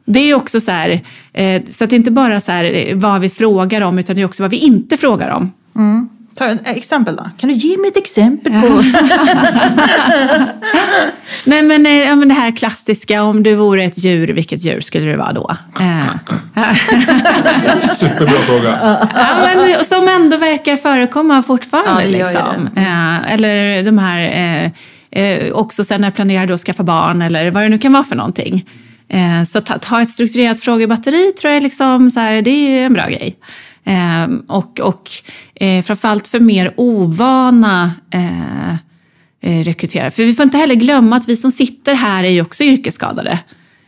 [0.05, 1.01] Det är också så här,
[1.33, 4.25] eh, så att det inte bara är eh, vad vi frågar om utan det är
[4.25, 5.51] också vad vi inte frågar om.
[5.75, 6.09] Mm.
[6.37, 7.29] Ta ett exempel då.
[7.37, 8.67] Kan du ge mig ett exempel på?
[11.45, 14.81] Nej men, eh, ja, men det här klassiska, om du vore ett djur, vilket djur
[14.81, 15.57] skulle du vara då?
[17.87, 18.77] Superbra fråga.
[19.15, 22.03] Ja, men, som ändå verkar förekomma fortfarande.
[22.03, 22.69] Ja, liksom.
[22.75, 24.71] Eh, eller de här,
[25.11, 28.03] eh, också sen när jag planerar att skaffa barn eller vad det nu kan vara
[28.03, 28.69] för någonting.
[29.47, 32.93] Så att, att ha ett strukturerat frågebatteri tror jag liksom, så här, det är en
[32.93, 33.37] bra grej.
[33.85, 35.09] Eh, och och
[35.55, 38.69] eh, framförallt för mer ovana eh.
[38.71, 42.63] eh för vi får inte heller glömma att vi som sitter här är ju också
[42.63, 43.39] yrkesskadade.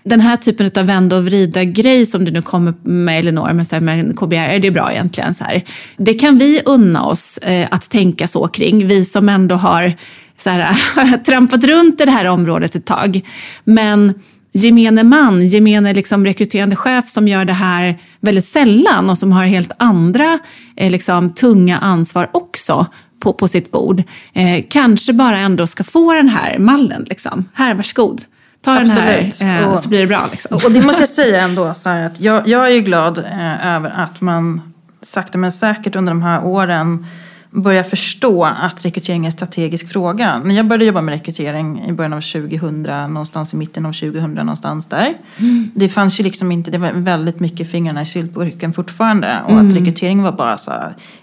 [0.03, 3.67] Den här typen av vända och vrida grej som du nu kommer med Elinor, med,
[3.67, 5.33] så här, med KBR, är det bra egentligen?
[5.33, 5.63] Så här.
[5.97, 9.93] Det kan vi unna oss eh, att tänka så kring, vi som ändå har
[10.37, 10.77] så här,
[11.25, 13.21] trampat runt i det här området ett tag.
[13.63, 14.13] Men
[14.51, 19.45] gemene man, gemene liksom rekryterande chef som gör det här väldigt sällan och som har
[19.45, 20.39] helt andra
[20.75, 22.85] eh, liksom, tunga ansvar också
[23.19, 24.03] på, på sitt bord.
[24.33, 27.05] Eh, kanske bara ändå ska få den här mallen.
[27.09, 27.45] Liksom.
[27.53, 28.21] Här, varsågod.
[28.61, 29.39] Ta Absolut.
[29.39, 30.27] den här eh, och så blir det bra.
[30.31, 30.59] Liksom.
[30.65, 33.75] Och det måste jag säga ändå, så här, att jag, jag är ju glad eh,
[33.75, 37.05] över att man sakta men säkert under de här åren
[37.51, 40.39] börjar förstå att rekrytering är en strategisk fråga.
[40.39, 44.33] När jag började jobba med rekrytering i början av 2000, någonstans i mitten av 2000,
[44.33, 45.13] någonstans där.
[45.37, 45.71] Mm.
[45.75, 49.41] Det fanns ju liksom inte, det var väldigt mycket fingrarna i syltburken fortfarande.
[49.45, 49.67] Och mm.
[49.67, 50.71] att rekrytering var bara så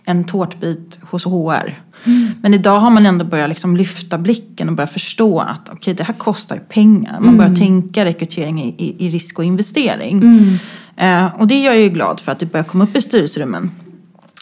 [0.04, 1.78] en tårtbit hos HR.
[2.04, 2.28] Mm.
[2.42, 6.04] Men idag har man ändå börjat liksom lyfta blicken och börja förstå att okay, det
[6.04, 7.20] här kostar pengar.
[7.20, 7.60] Man börjar mm.
[7.60, 10.22] tänka rekrytering i, i, i risk och investering.
[10.22, 10.58] Mm.
[10.96, 13.70] Eh, och det är jag ju glad för att det börjar komma upp i styrelserummen.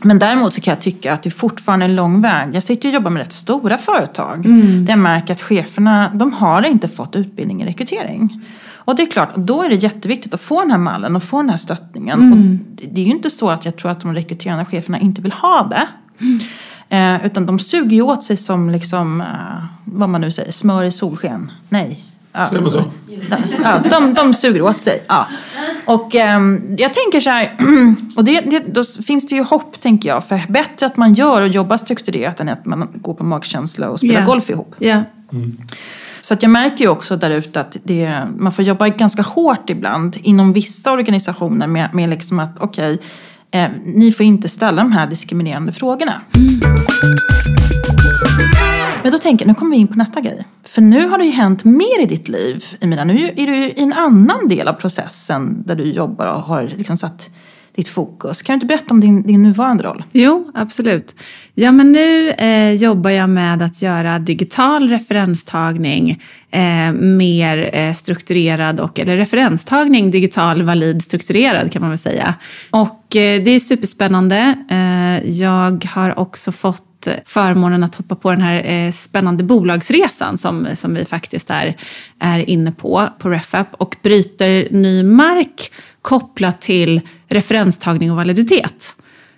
[0.02, 2.54] Men däremot så kan jag tycka att det fortfarande är en lång väg.
[2.54, 4.46] Jag sitter och jobbar med rätt stora företag.
[4.46, 4.84] Mm.
[4.84, 8.40] Där jag märker att cheferna, de har inte fått utbildning i rekrytering.
[8.84, 11.36] Och det är klart, då är det jätteviktigt att få den här mallen och få
[11.36, 12.20] den här stöttningen.
[12.20, 12.32] Mm.
[12.32, 15.32] Och det är ju inte så att jag tror att de rekryterande cheferna inte vill
[15.32, 15.88] ha det.
[16.24, 16.40] Mm.
[16.88, 20.84] Eh, utan de suger ju åt sig som liksom, eh, vad man nu säger, smör
[20.84, 21.50] i solsken.
[21.68, 22.11] Nej.
[22.32, 22.84] Ja, Säger man så?
[23.62, 25.02] Ja, de, de suger åt sig.
[25.08, 25.28] Ja.
[25.84, 26.40] Och eh,
[26.78, 27.56] jag tänker så här,
[28.16, 30.24] och det, det, då finns det ju hopp tänker jag.
[30.24, 33.98] För bättre att man gör och jobbar strukturerat än att man går på magkänsla och
[33.98, 34.26] spelar yeah.
[34.26, 34.74] golf ihop.
[34.80, 35.02] Yeah.
[35.32, 35.58] Mm.
[36.22, 39.70] Så att jag märker ju också där ute att det, man får jobba ganska hårt
[39.70, 44.82] ibland inom vissa organisationer med, med liksom att okej, okay, eh, ni får inte ställa
[44.82, 46.20] de här diskriminerande frågorna.
[46.34, 47.51] Mm.
[49.02, 50.46] Men då tänker jag, nu kommer vi in på nästa grej.
[50.64, 53.04] För nu har det ju hänt mer i ditt liv, Emilia.
[53.04, 56.96] Nu är du i en annan del av processen där du jobbar och har liksom
[56.96, 57.30] satt
[57.74, 58.42] ditt fokus.
[58.42, 60.04] Kan du inte berätta om din, din nuvarande roll?
[60.12, 61.14] Jo, absolut.
[61.54, 68.80] Ja, men nu eh, jobbar jag med att göra digital referenstagning eh, mer eh, strukturerad
[68.80, 72.34] och, eller referenstagning digital, valid, strukturerad kan man väl säga.
[72.70, 74.54] Och eh, det är superspännande.
[74.70, 76.91] Eh, jag har också fått
[77.26, 81.76] förmånen att hoppa på den här eh, spännande bolagsresan som, som vi faktiskt är,
[82.18, 88.96] är inne på, på RefApp och bryter ny mark kopplat till referenstagning och validitet.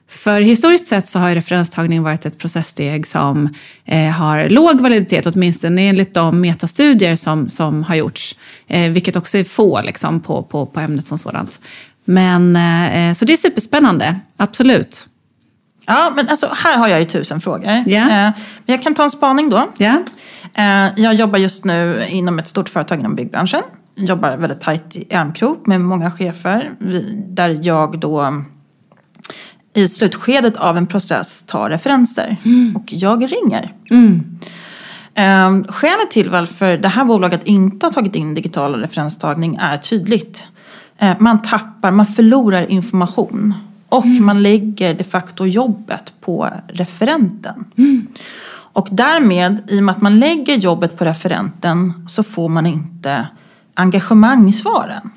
[0.09, 5.83] För historiskt sett så har referenstagning varit ett processsteg som eh, har låg validitet, åtminstone
[5.83, 8.37] enligt de metastudier som, som har gjorts.
[8.66, 11.61] Eh, vilket också är få liksom, på, på, på ämnet som sådant.
[12.05, 15.07] Men, eh, så det är superspännande, absolut.
[15.87, 17.70] Ja, men alltså, här har jag ju tusen frågor.
[17.87, 18.09] Yeah.
[18.09, 18.33] men
[18.66, 19.68] jag kan ta en spaning då.
[19.79, 20.92] Yeah.
[20.97, 23.62] jag jobbar just nu inom ett stort företag inom byggbranschen.
[23.97, 26.73] Jobbar väldigt tajt i armkrok med många chefer.
[27.29, 28.44] Där jag då
[29.75, 32.37] i slutskedet av en process tar referenser.
[32.44, 32.77] Mm.
[32.77, 33.73] Och jag ringer.
[33.90, 34.38] Mm.
[35.14, 40.44] Eh, skälet till varför det här bolaget inte har tagit in digital referenstagning är tydligt.
[40.99, 43.55] Eh, man tappar, man förlorar information.
[43.88, 44.27] Och mm.
[44.27, 47.64] man lägger de facto jobbet på referenten.
[47.77, 48.07] Mm.
[48.75, 53.27] Och därmed, i och med att man lägger jobbet på referenten, så får man inte
[53.75, 55.11] engagemang i svaren.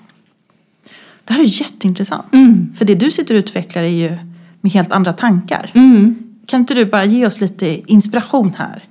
[1.23, 2.33] Det här är jätteintressant.
[2.33, 2.73] Mm.
[2.77, 4.17] För det du sitter och utvecklar är ju
[4.61, 5.71] med helt andra tankar.
[5.73, 6.15] Mm.
[6.45, 8.83] Kan inte du bara ge oss lite inspiration här?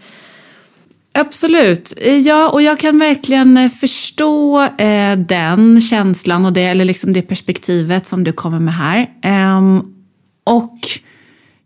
[1.16, 1.92] Absolut.
[2.24, 7.22] Ja, och jag kan verkligen eh, förstå eh, den känslan och det, eller liksom det
[7.22, 9.10] perspektivet som du kommer med här.
[9.58, 9.94] Um,
[10.44, 10.78] och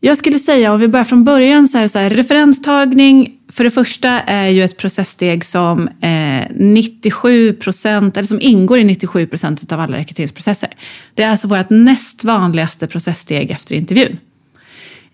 [0.01, 3.71] jag skulle säga, om vi börjar från början, så här, så här, referenstagning för det
[3.71, 9.73] första är ju ett processsteg som eh, 97 procent, eller som ingår i 97 procent
[9.73, 10.71] av alla rekryteringsprocesser.
[11.15, 14.19] Det är alltså vårt näst vanligaste processsteg efter intervjun.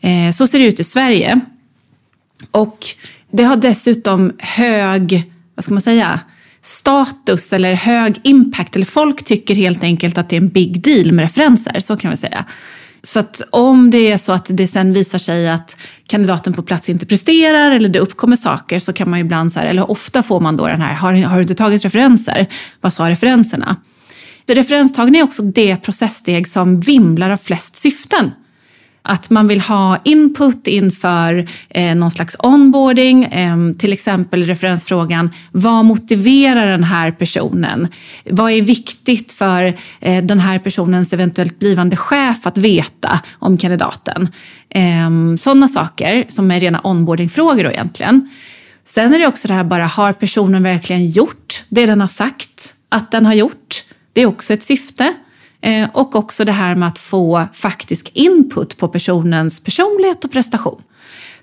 [0.01, 1.41] Eh, så ser det ut i Sverige.
[2.51, 2.87] Och
[3.33, 6.21] det har dessutom hög, vad ska man säga,
[6.63, 8.77] status eller hög impact.
[8.77, 12.11] Eller folk tycker helt enkelt att det är en big deal med referenser, så kan
[12.11, 12.45] vi säga.
[13.03, 16.91] Så att om det är så att det sen visar sig att kandidaten på plats
[16.91, 20.23] inte presterar eller det uppkommer saker så kan man ju ibland, så här, eller ofta
[20.23, 22.47] får man då den här, har, har du inte tagit referenser?
[22.81, 23.77] Vad sa referenserna?
[24.47, 28.31] Referenstagning är också det processsteg som vimlar av flest syften.
[29.09, 35.85] Att man vill ha input inför eh, någon slags onboarding, eh, till exempel referensfrågan vad
[35.85, 37.89] motiverar den här personen?
[38.31, 44.29] Vad är viktigt för eh, den här personens eventuellt blivande chef att veta om kandidaten?
[44.69, 48.31] Eh, sådana saker som är rena onboardingfrågor då egentligen.
[48.85, 52.75] Sen är det också det här bara, har personen verkligen gjort det den har sagt
[52.89, 53.85] att den har gjort?
[54.13, 55.15] Det är också ett syfte.
[55.67, 60.83] Eh, och också det här med att få faktisk input på personens personlighet och prestation.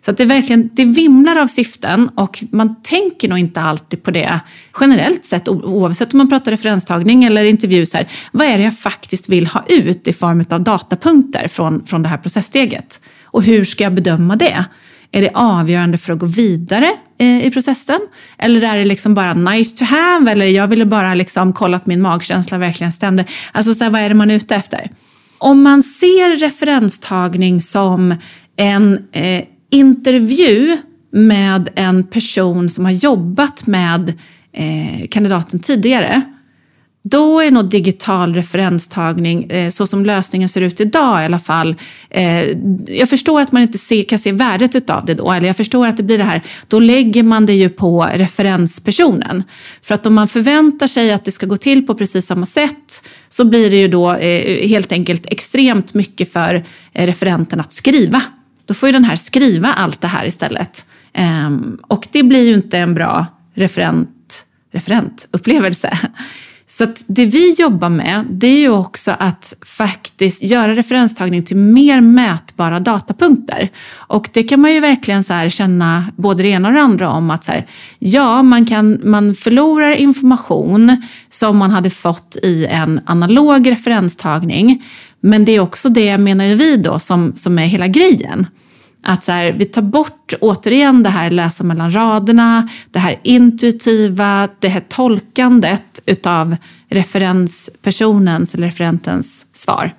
[0.01, 4.11] Så att det, verkligen, det vimlar av syften och man tänker nog inte alltid på
[4.11, 4.39] det
[4.79, 7.85] generellt sett oavsett om man pratar referenstagning eller intervju.
[7.85, 11.85] Så här, vad är det jag faktiskt vill ha ut i form av datapunkter från,
[11.85, 12.99] från det här processsteget?
[13.23, 14.65] Och hur ska jag bedöma det?
[15.15, 17.99] Är det avgörande för att gå vidare eh, i processen?
[18.37, 20.31] Eller är det liksom bara nice to have?
[20.31, 23.25] Eller jag ville bara liksom kolla att min magkänsla verkligen stämde.
[23.51, 24.91] Alltså så här, vad är det man är ute efter?
[25.37, 28.15] Om man ser referenstagning som
[28.57, 30.77] en eh, intervju
[31.11, 34.09] med en person som har jobbat med
[34.53, 36.21] eh, kandidaten tidigare
[37.05, 41.75] då är nog digital referenstagning, eh, så som lösningen ser ut idag i alla fall,
[42.09, 42.43] eh,
[42.87, 45.97] jag förstår att man inte kan se värdet utav det då, eller jag förstår att
[45.97, 49.43] det blir det här, då lägger man det ju på referenspersonen.
[49.81, 53.03] För att om man förväntar sig att det ska gå till på precis samma sätt
[53.29, 56.63] så blir det ju då eh, helt enkelt extremt mycket för
[56.93, 58.21] referenten att skriva.
[58.65, 60.85] Då får ju den här skriva allt det här istället.
[61.13, 65.97] Ehm, och det blir ju inte en bra referent, referentupplevelse.
[66.65, 71.57] Så att det vi jobbar med, det är ju också att faktiskt göra referenstagning till
[71.57, 73.69] mer mätbara datapunkter.
[73.93, 77.31] Och det kan man ju verkligen så känna både det ena och det andra om
[77.31, 77.65] att så här,
[77.99, 84.83] ja, man, kan, man förlorar information som man hade fått i en analog referenstagning.
[85.19, 88.47] Men det är också det, menar ju vi då, som, som är hela grejen.
[89.03, 94.49] Att så här, vi tar bort återigen det här läsa mellan raderna, det här intuitiva,
[94.59, 96.55] det här tolkandet utav
[96.89, 99.93] referenspersonens eller referentens svar.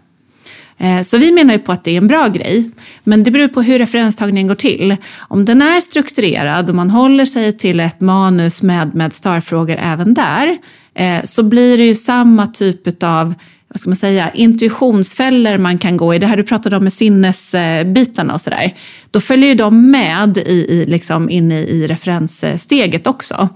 [0.79, 2.71] Eh, så vi menar ju på att det är en bra grej,
[3.05, 4.97] men det beror på hur referenstagningen går till.
[5.19, 10.15] Om den är strukturerad och man håller sig till ett manus med, med starfrågor även
[10.15, 10.59] där,
[10.95, 13.35] eh, så blir det ju samma typ av
[13.75, 16.19] vad ska man säga, intuitionsfällor man kan gå i.
[16.19, 18.77] Det här du pratade om med sinnesbitarna och sådär.
[19.11, 23.49] Då följer ju de med i, i, liksom in i, i referenssteget också.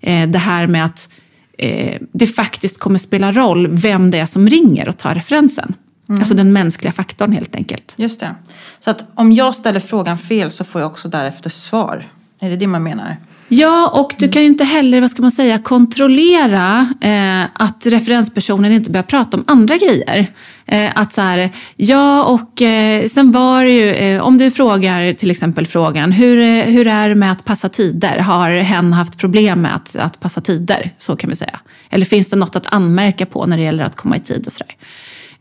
[0.00, 1.08] Eh, det här med att
[1.58, 5.74] eh, det faktiskt kommer spela roll vem det är som ringer och tar referensen.
[6.08, 6.20] Mm.
[6.20, 7.94] Alltså den mänskliga faktorn helt enkelt.
[7.96, 8.34] Just det.
[8.80, 12.04] Så att om jag ställer frågan fel så får jag också därefter svar.
[12.40, 13.16] Är det det man menar?
[13.48, 18.72] Ja, och du kan ju inte heller, vad ska man säga, kontrollera eh, att referenspersonen
[18.72, 20.26] inte börjar prata om andra grejer.
[20.66, 25.12] Eh, att så här, ja och eh, sen var det ju, eh, om du frågar
[25.12, 28.18] till exempel frågan, hur, eh, hur är det med att passa tider?
[28.18, 30.94] Har hen haft problem med att, att passa tider?
[30.98, 31.60] Så kan vi säga.
[31.90, 34.52] Eller finns det något att anmärka på när det gäller att komma i tid och
[34.52, 34.74] sådär?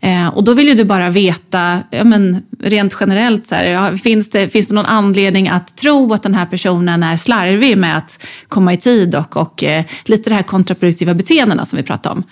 [0.03, 3.97] Eh, och då vill ju du bara veta, ja, men rent generellt, så här, ja,
[3.97, 7.97] finns, det, finns det någon anledning att tro att den här personen är slarvig med
[7.97, 12.15] att komma i tid och, och eh, lite det här kontraproduktiva beteendena som vi pratade
[12.15, 12.23] om.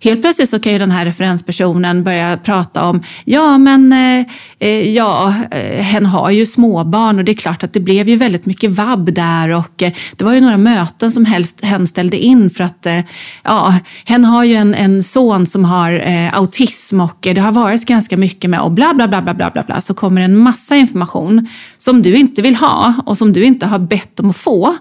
[0.00, 4.26] Helt plötsligt så kan ju den här referenspersonen börja prata om, ja men eh,
[4.58, 8.16] eh ja, eh, hen har ju småbarn och det är klart att det blev ju
[8.16, 12.18] väldigt mycket vabb där och eh, det var ju några möten som helst, hen ställde
[12.18, 13.00] in för att eh,
[13.42, 17.52] ja, hen har ju en, en son som har eh, autism och eh, det har
[17.52, 19.80] varit ganska mycket med och bla bla bla bla bla bla bla.
[19.80, 23.78] Så kommer en massa information som du inte vill ha och som du inte har
[23.78, 24.76] bett om att få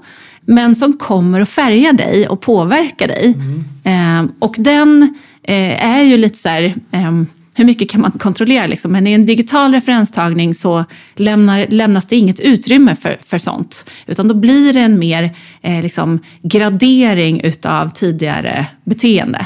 [0.48, 3.36] men som kommer att färga dig och påverka dig.
[3.84, 4.26] Mm.
[4.28, 7.12] Eh, och den eh, är ju lite så här, eh,
[7.56, 8.68] hur mycket kan man kontrollera?
[8.68, 8.92] Liksom?
[8.92, 13.90] Men i en digital referenstagning så lämnar, lämnas det inget utrymme för, för sånt.
[14.06, 19.46] Utan då blir det en mer eh, liksom, gradering utav tidigare beteende.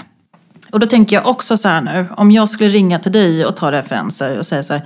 [0.72, 3.58] Och då tänker jag också så här nu, om jag skulle ringa till dig och
[3.58, 4.84] ta referenser och säga så här,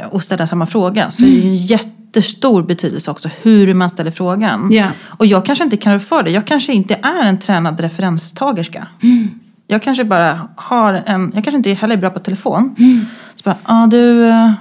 [0.00, 3.90] eh, och ställa samma fråga så är det ju jätte jättestor betydelse också hur man
[3.90, 4.72] ställer frågan.
[4.72, 4.90] Yeah.
[5.06, 6.30] Och jag kanske inte kan för det.
[6.30, 8.86] Jag kanske inte är en tränad referenstagerska.
[9.02, 9.28] Mm.
[9.66, 12.74] Jag kanske bara har en, jag kanske inte heller är bra på telefon.
[12.78, 13.06] Mm.
[13.34, 14.52] Så bara, ja ah, du, eh,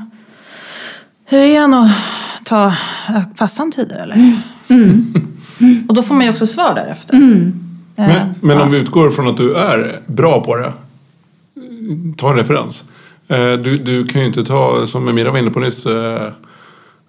[1.25, 1.91] hur är han att
[2.43, 2.67] ta,
[3.09, 4.15] eh, passar han tider eller?
[4.15, 5.13] Mm.
[5.59, 5.85] Mm.
[5.87, 7.13] Och då får man ju också svar därefter.
[7.13, 7.53] Mm.
[7.95, 10.73] Eh, men, men om vi utgår från att du är bra på det,
[12.17, 12.83] ta en referens.
[13.63, 15.87] Du, du kan ju inte ta, som Emira var inne på nyss,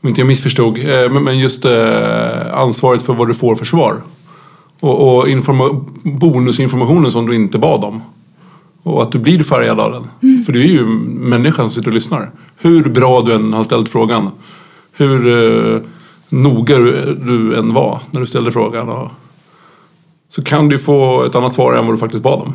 [0.01, 3.97] om inte jag missförstod, eh, men just eh, ansvaret för vad du får för svar.
[4.81, 5.29] Och, och
[6.03, 8.03] bonusinformationen som du inte bad om.
[8.83, 10.07] Och att du blir färgad av den.
[10.23, 10.45] Mm.
[10.45, 12.31] För du är ju människan som sitter och lyssnar.
[12.57, 14.31] Hur bra du än har ställt frågan.
[14.93, 15.83] Hur eh,
[16.29, 19.09] noga du än var när du ställde frågan.
[20.29, 22.55] Så kan du få ett annat svar än vad du faktiskt bad om.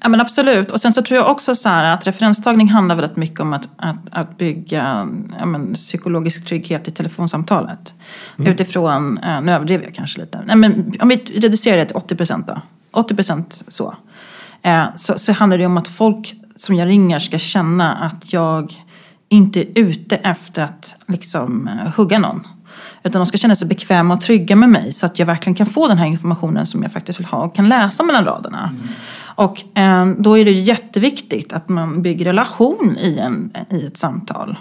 [0.00, 0.70] Ja men absolut.
[0.70, 3.68] Och sen så tror jag också så här att referenstagning handlar väldigt mycket om att,
[3.76, 5.08] att, att bygga
[5.38, 7.94] ja, men, psykologisk trygghet i telefonsamtalet.
[8.38, 12.14] Utifrån, eh, nu överdriver jag kanske lite, Nej, men om vi reducerar det till 80
[12.14, 12.60] procent då.
[12.92, 13.94] 80 procent så.
[14.62, 15.18] Eh, så.
[15.18, 18.82] Så handlar det om att folk som jag ringer ska känna att jag
[19.28, 22.46] inte är ute efter att liksom eh, hugga någon.
[23.04, 25.66] Utan de ska känna sig bekväma och trygga med mig så att jag verkligen kan
[25.66, 28.74] få den här informationen som jag faktiskt vill ha och kan läsa mellan raderna.
[29.34, 34.56] Och eh, då är det jätteviktigt att man bygger relation i, en, i ett samtal.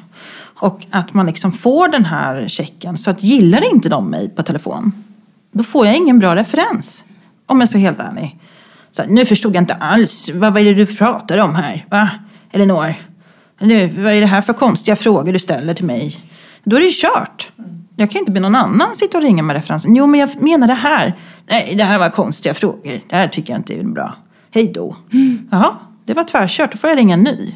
[0.61, 2.97] Och att man liksom får den här checken.
[2.97, 4.91] Så att gillar inte de mig på telefon,
[5.51, 7.03] då får jag ingen bra referens.
[7.45, 8.39] Om jag ska vara helt ärlig.
[8.91, 10.29] Så här, nu förstod jag inte alls.
[10.33, 11.85] Vad, vad är det du pratar om här?
[11.89, 12.09] Va?
[12.51, 12.93] Elinor?
[13.59, 16.17] Nu, vad är det här för konstiga frågor du ställer till mig?
[16.63, 17.51] Då är det ju kört.
[18.01, 19.95] Jag kan inte be någon annan sitta och ringa med referensen.
[19.95, 21.17] Jo, men jag menar det här.
[21.49, 23.01] Nej, det här var konstiga frågor.
[23.09, 24.15] Det här tycker jag inte är bra.
[24.51, 24.95] Hej då.
[25.51, 25.75] Jaha,
[26.05, 26.71] det var tvärkört.
[26.71, 27.55] Då får jag ringa en ny.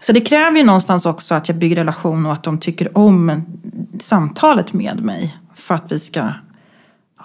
[0.00, 3.42] Så det kräver ju någonstans också att jag bygger relation och att de tycker om
[3.98, 5.36] samtalet med mig.
[5.54, 6.28] För att vi ska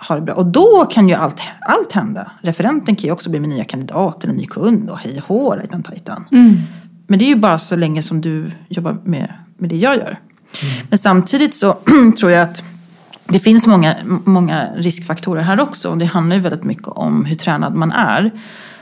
[0.08, 0.36] ha det bra.
[0.36, 2.32] Och då kan ju allt, allt hända.
[2.42, 5.56] Referenten kan ju också bli min nya kandidat eller ny kund och hej och hå,
[5.84, 6.26] tajtan.
[7.08, 10.20] Men det är ju bara så länge som du jobbar med, med det jag gör.
[10.90, 11.74] Men samtidigt så
[12.20, 12.64] tror jag att
[13.28, 13.96] det finns många,
[14.26, 15.90] många riskfaktorer här också.
[15.90, 18.32] Och det handlar ju väldigt mycket om hur tränad man är.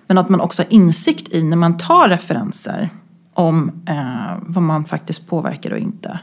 [0.08, 2.90] Men att man också har insikt i när man tar referenser
[3.34, 6.20] om eh, vad man faktiskt påverkar och inte.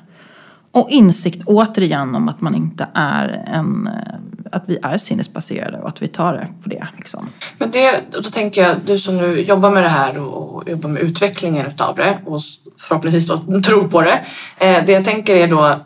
[0.70, 4.14] Och insikt återigen om att man inte är en, eh,
[4.52, 6.86] att vi är sinnesbaserade och att vi tar det på det.
[6.96, 7.28] Liksom.
[7.58, 11.02] Men det, då tänker jag, du som nu jobbar med det här och jobbar med
[11.02, 12.42] utvecklingen utav det och
[12.78, 14.24] förhoppningsvis då tror på det.
[14.58, 15.80] Eh, det jag tänker är då,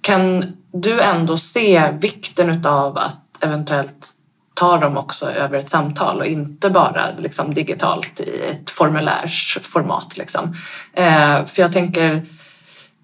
[0.00, 4.12] kan du ändå se vikten utav att eventuellt
[4.54, 10.16] ta dem också över ett samtal och inte bara liksom, digitalt i ett formulärsformat.
[10.16, 10.56] Liksom.
[10.92, 12.26] Eh, för jag tänker,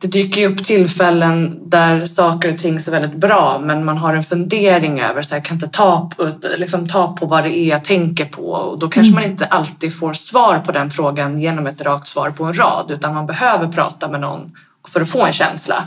[0.03, 4.15] det dyker ju upp tillfällen där saker och ting ser väldigt bra men man har
[4.15, 6.11] en fundering över, så här, kan inte ta,
[6.57, 9.99] liksom, ta på vad det är jag tänker på och då kanske man inte alltid
[9.99, 13.69] får svar på den frågan genom ett rakt svar på en rad utan man behöver
[13.69, 14.53] prata med någon
[14.89, 15.85] för att få en känsla.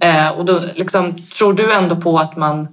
[0.00, 2.68] Eh, och då liksom, tror du ändå på att man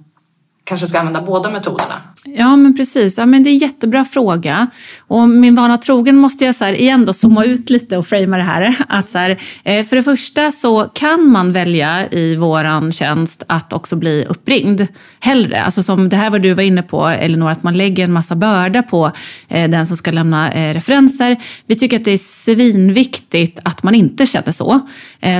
[0.64, 1.94] kanske ska använda båda metoderna?
[2.36, 3.18] Ja, men precis.
[3.18, 4.66] Ja, men det är en jättebra fråga.
[5.06, 8.38] Och min vana trogen måste jag så här, igen då zooma ut lite och framea
[8.38, 8.74] det här.
[8.88, 13.72] Att så här, eh, för det första så kan man välja i våran tjänst att
[13.72, 14.86] också bli uppringd
[15.20, 15.62] hellre.
[15.62, 18.34] Alltså som det här var du var inne på, Elinor, att man lägger en massa
[18.34, 19.12] börda på
[19.48, 21.36] eh, den som ska lämna eh, referenser.
[21.66, 24.80] Vi tycker att det är svinviktigt att man inte känner så.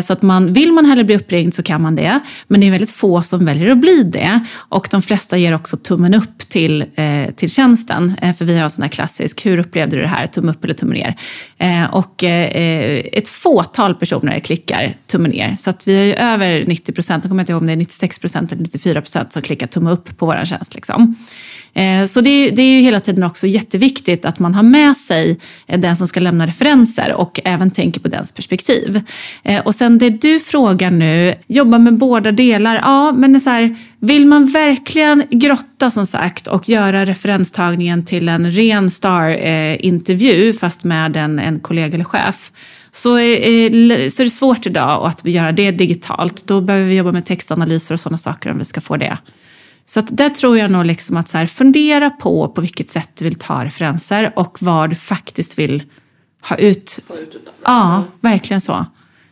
[0.05, 2.21] Så att man, vill man hellre bli uppringd så kan man det.
[2.49, 4.41] Men det är väldigt få som väljer att bli det.
[4.69, 8.15] Och de flesta ger också tummen upp till, eh, till tjänsten.
[8.23, 10.27] Eh, för vi har en sån här klassisk, hur upplevde du det här?
[10.27, 11.17] Tumme upp eller tumme ner?
[11.59, 15.57] Eh, och eh, ett fåtal personer klickar tumme ner.
[15.57, 17.77] Så att vi har ju över 90 procent, jag kommer inte ihåg om det är
[17.77, 20.75] 96 procent eller 94 procent som klickar tumme upp på vår tjänst.
[20.75, 21.15] Liksom.
[21.75, 24.97] Eh, så det är, det är ju hela tiden också jätteviktigt att man har med
[24.97, 29.01] sig eh, den som ska lämna referenser och även tänker på dens perspektiv.
[29.43, 32.75] Eh, och sen det du frågar nu, jobba med båda delar.
[32.75, 38.51] Ja, men så här, vill man verkligen grotta som sagt och göra referenstagningen till en
[38.51, 42.53] ren star-intervju fast med en, en kollega eller chef
[42.91, 46.47] så är, så är det svårt idag att göra det digitalt.
[46.47, 49.19] Då behöver vi jobba med textanalyser och sådana saker om vi ska få det.
[49.89, 53.11] Så att där tror jag nog liksom att så här, fundera på på vilket sätt
[53.15, 55.83] du vill ta referenser och vad du faktiskt vill
[56.49, 56.99] ha ut.
[57.65, 58.87] Ja, verkligen så.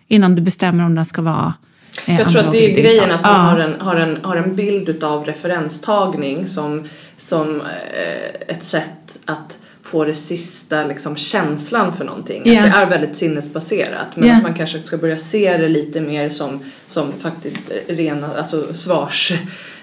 [0.09, 1.55] Innan du bestämmer om den ska vara
[2.07, 3.11] eh, Jag tror att det är eller grejen digital.
[3.11, 3.39] att man Ja.
[3.51, 9.59] har, en, har, en, har en bild utav referenstagning som, som eh, ett sätt att
[9.87, 12.43] få det sista liksom, känslan för någonting.
[12.45, 12.65] Ja.
[12.65, 14.37] Att det är väldigt sinnesbaserat men Ja.
[14.37, 19.33] att man kanske ska börja se det lite mer som, som faktiskt rena alltså svars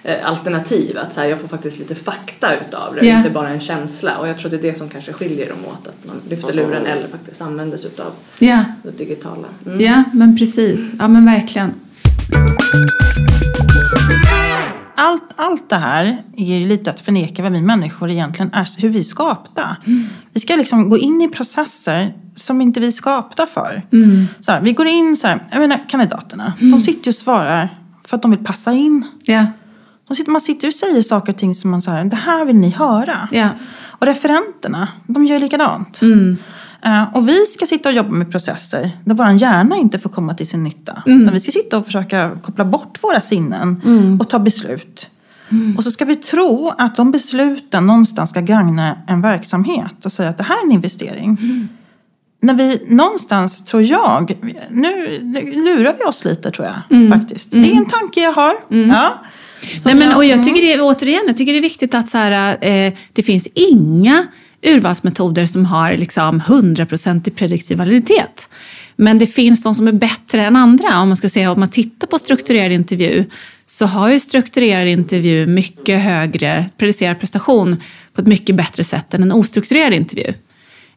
[0.04, 0.98] eh, alternativ.
[0.98, 3.18] Att så här, jag får faktiskt lite fakta utav det, Ja.
[3.18, 4.18] inte bara en känsla.
[4.18, 5.88] Och jag tror att det är det som kanske skiljer dem åt.
[5.88, 8.12] Att man lyfter luren eller faktiskt använder sig utav
[8.84, 9.48] det digitala.
[9.66, 9.80] Mm.
[9.82, 10.94] ja, men precis.
[11.00, 11.74] Ja, men verkligen.
[14.96, 18.90] Allt, allt det här är ju lite att förneka vad vi människor egentligen är, hur
[18.90, 19.76] vi är skapta.
[20.34, 23.82] Vi ska liksom gå in i processer som inte vi är skapta för.
[24.40, 27.70] Så här, vi går in så här, jag menar kandidaterna, de sitter ju och svarar
[28.06, 29.06] för att de vill passa in.
[29.24, 29.46] Ja,
[30.08, 32.56] De sitter, man sitter och säger saker och ting som man säger, det här vill
[32.56, 33.28] ni höra.
[33.32, 33.50] ja.
[33.86, 36.02] Och referenterna, de gör likadant.
[36.02, 36.08] Eh,
[37.14, 40.48] och vi ska sitta och jobba med processer där vår hjärna inte får komma till
[40.48, 41.04] sin nytta.
[41.06, 43.82] Där vi ska sitta och försöka koppla bort våra sinnen
[44.22, 45.10] och ta beslut.
[45.78, 50.30] Och så ska vi tro att de besluten någonstans ska gagna en verksamhet och säga
[50.30, 51.38] att det här är en investering.
[52.42, 54.38] När vi någonstans, tror jag,
[54.72, 57.52] nu, nu lurar vi oss lite tror jag faktiskt.
[57.52, 58.54] Det är en tanke jag har.
[58.68, 59.14] Ja.
[59.80, 62.18] Som Nej, men, och jag tycker det återigen, jag tycker det är viktigt att så
[62.18, 64.28] här, eh, det finns inga
[64.64, 68.50] urvalsmetoder som har liksom 100% prediktiv validitet.
[68.96, 71.00] Men det finns de som är bättre än andra.
[71.02, 73.26] Om man ska säga om man tittar på strukturerad intervju
[73.66, 77.82] så har ju strukturerad intervju mycket högre predicerad prestation
[78.14, 80.34] på ett mycket bättre sätt än en ostrukturerad intervju.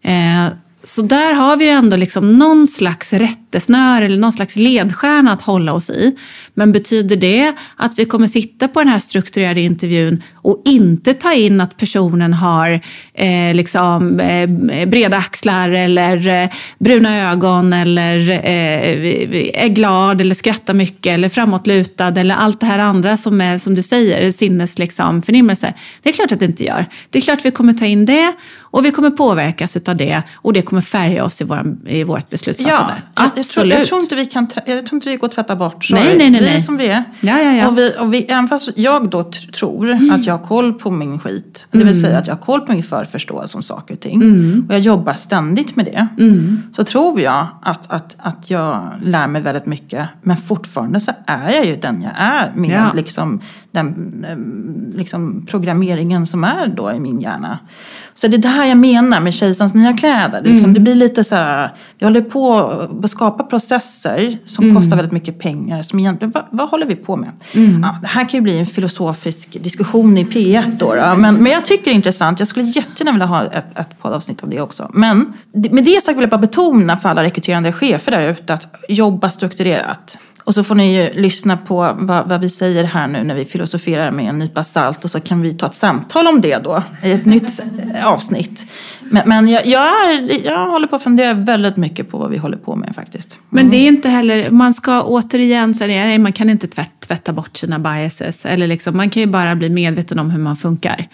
[0.02, 0.46] Eh,
[0.82, 3.12] så där har vi ju ändå liksom någon slags
[3.56, 6.16] rättesnör eller någon slags ledstjärna att hålla oss i.
[6.54, 11.32] Men betyder det att vi kommer sitta på den här strukturerade intervjun och inte ta
[11.32, 12.80] in att personen har
[13.14, 14.48] eh, liksom, eh,
[14.86, 16.48] breda axlar eller eh,
[16.78, 22.78] bruna ögon eller eh, är glad eller skrattar mycket eller framåtlutad eller allt det här
[22.78, 25.74] andra som är, som du säger, sinnes liksom, förnimmelse.
[26.02, 26.86] Det är klart att det inte gör.
[27.10, 28.32] Det är klart att vi kommer ta in det
[28.76, 32.30] och vi kommer påverkas av det och det kommer färga oss i, vår, i vårt
[32.30, 33.02] beslutsfattande.
[33.14, 35.34] Ja, jag, jag, tror, jag, tror inte vi kan, jag tror inte vi går att
[35.34, 35.84] tvätta bort.
[35.84, 36.60] Så Nej, nej, nej, vi är nej.
[36.60, 37.04] som vi är.
[37.20, 37.68] Ja, ja, ja.
[37.68, 40.90] Och vi, och vi, även fast jag då tr- tror att jag har koll på
[40.90, 41.86] min skit, det Mm.
[41.88, 44.22] vill säga att jag har koll på min förförståelse om saker och ting,
[44.68, 46.62] och jag jobbar ständigt med det, Mm.
[46.72, 50.08] så tror jag att, att, att jag lär mig väldigt mycket.
[50.22, 52.90] Men fortfarande så är jag ju den jag är med Ja.
[52.94, 53.40] liksom,
[53.76, 57.58] den eh, liksom, programmeringen som är då i min hjärna.
[58.14, 60.42] Så det är det här jag menar med kejsarens nya kläder.
[60.42, 62.58] Liksom, det blir lite så här, vi håller på
[63.04, 65.82] att skapa processer som kostar väldigt mycket pengar.
[65.82, 67.30] Som egentligen, vad, vad håller vi på med?
[67.82, 70.94] Ja, det här kan ju bli en filosofisk diskussion i P1 då.
[70.94, 71.14] då.
[71.16, 72.38] Men, men jag tycker det är intressant.
[72.38, 74.90] Jag skulle jättegärna vilja ha ett, ett poddavsnitt av det också.
[74.92, 78.74] Men med det sagt vill jag bara betona för alla rekryterande chefer där ute att
[78.88, 80.18] jobba strukturerat.
[80.46, 83.44] Och så får ni ju lyssna på vad, vad vi säger här nu när vi
[83.44, 86.82] filosoferar med en nypa salt och så kan vi ta ett samtal om det då
[87.02, 87.62] i ett nytt
[88.04, 88.66] avsnitt.
[89.00, 92.36] Men, men jag, jag, är, jag håller på att fundera väldigt mycket på vad vi
[92.36, 93.38] håller på med faktiskt.
[93.50, 97.32] Men det är inte heller, man ska återigen säga, nej, man kan inte tvärt, tvätta
[97.32, 98.46] bort sina biases.
[98.46, 101.08] Eller liksom, man kan ju bara bli medveten om hur man funkar.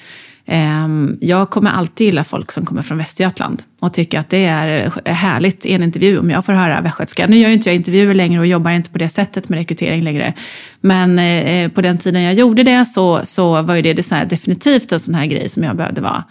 [0.47, 4.93] Ehm, Jag kommer alltid gilla folk som kommer från Västergötland och tycker att det är
[5.05, 7.27] härligt i en intervju om jag får höra västgötska.
[7.27, 10.03] Nu gör ju inte jag intervjuer längre och jobbar inte på det sättet med rekrytering
[10.03, 10.35] längre.
[10.81, 15.01] Men eh, på den tiden jag gjorde det så, så var ju det, definitivt en
[15.01, 16.25] sån här grej som jag behövde vara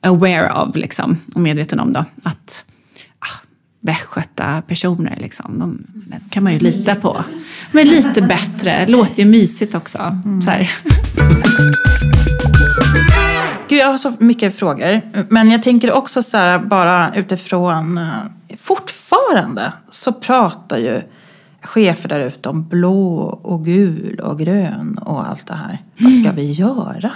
[0.00, 1.92] aware of liksom, och medveten om.
[1.92, 2.64] Då, att
[3.18, 3.46] ah,
[3.80, 7.24] västgöta personer, liksom, de, de kan man ju lita på.
[7.72, 10.22] Men lite bättre, låter ju mysigt också.
[10.44, 10.70] Så här.
[13.68, 15.00] Gud, jag har så mycket frågor.
[15.28, 17.98] Men jag tänker också så här, bara utifrån...
[17.98, 18.08] eh,
[18.60, 21.02] Fortfarande så pratar ju
[21.62, 25.78] chefer där ute om blå och gul och grön och allt det här.
[25.98, 27.10] Vad ska vi göra?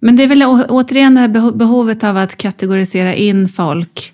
[0.00, 4.12] Men det är väl återigen det här beho- behovet av att kategorisera in folk.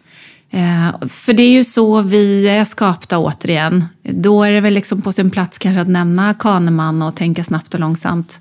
[0.50, 3.84] Eh, för det är ju så vi är skapta återigen.
[4.02, 7.74] Då är det väl liksom på sin plats kanske att nämna Kahneman och tänka snabbt
[7.74, 8.40] och långsamt.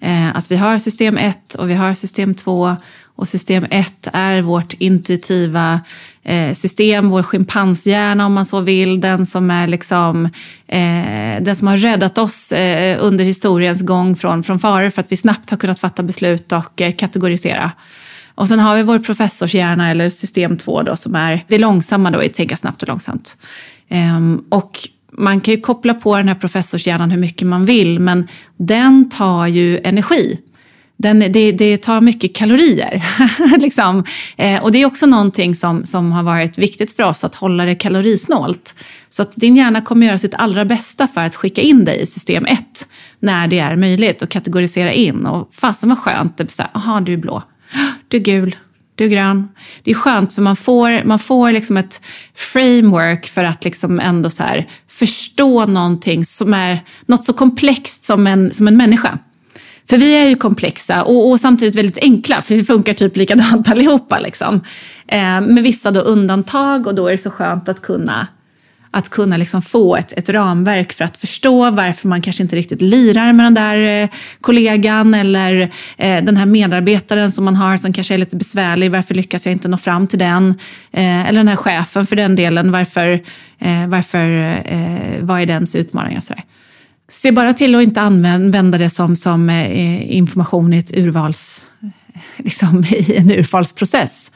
[0.00, 2.76] Eh, att vi har system 1 och vi har system 2
[3.16, 5.80] och system 1 är vårt intuitiva
[6.22, 10.24] eh, system, vår schimpanshjärna om man så vill, den som är liksom
[10.66, 15.12] eh, den som har räddat oss eh, under historiens gång från, från faror för att
[15.12, 17.72] vi snabbt har kunnat fatta beslut och eh, kategorisera.
[18.34, 22.22] Och sen har vi vår professorshjärna eller system 2 då som är det långsamma då
[22.22, 23.36] i tänka snabbt och långsamt.
[23.88, 24.78] Ehm, och
[25.12, 29.46] man kan ju koppla på den här professorshjärnan hur mycket man vill men den tar
[29.46, 30.38] ju energi.
[30.96, 33.04] Den, det, det tar mycket kalorier.
[33.58, 34.04] liksom.
[34.36, 37.64] eh, och det är också någonting som, som har varit viktigt för oss, att hålla
[37.64, 38.74] det kalorisnålt.
[39.08, 42.06] Så att din hjärna kommer göra sitt allra bästa för att skicka in dig i
[42.06, 42.58] system 1
[43.20, 45.26] när det är möjligt och kategorisera in.
[45.26, 47.42] Och fasen vad skönt, det så här, aha du är blå,
[48.08, 48.56] du är gul,
[48.94, 49.48] du är grön.
[49.82, 52.02] Det är skönt för man får, man får liksom ett
[52.34, 54.68] framework för att liksom ändå så här
[55.00, 59.18] förstå någonting som är något så komplext som en, som en människa.
[59.90, 63.68] För vi är ju komplexa och, och samtidigt väldigt enkla, för vi funkar typ likadant
[63.70, 64.20] allihopa.
[64.20, 64.60] Liksom.
[65.06, 68.26] Eh, med vissa då undantag och då är det så skönt att kunna,
[68.92, 72.82] att kunna liksom få ett, ett ramverk för att förstå varför man kanske inte riktigt
[72.82, 74.08] lirar med den där eh,
[74.40, 75.60] kollegan eller
[75.96, 78.90] eh, den här medarbetaren som man har som kanske är lite besvärlig.
[78.90, 80.48] Varför lyckas jag inte nå fram till den?
[80.92, 82.72] Eh, eller den här chefen för den delen.
[82.72, 83.20] Varför,
[83.58, 86.44] eh, varför eh, vad är dens utmaning och sådär.
[87.08, 91.66] Se bara till att inte använda det som, som eh, information i ett urvals,
[92.36, 94.30] liksom, i en urvalsprocess.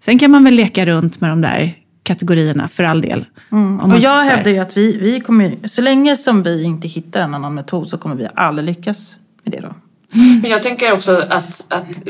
[0.00, 1.74] Sen kan man väl leka runt med de där
[2.10, 3.24] kategorierna för all del.
[3.50, 7.20] Om Och jag hävdar ju att vi, vi kommer, så länge som vi inte hittar
[7.20, 9.74] en annan metod så kommer vi aldrig lyckas med det då.
[10.42, 12.02] Men jag tänker också att, att,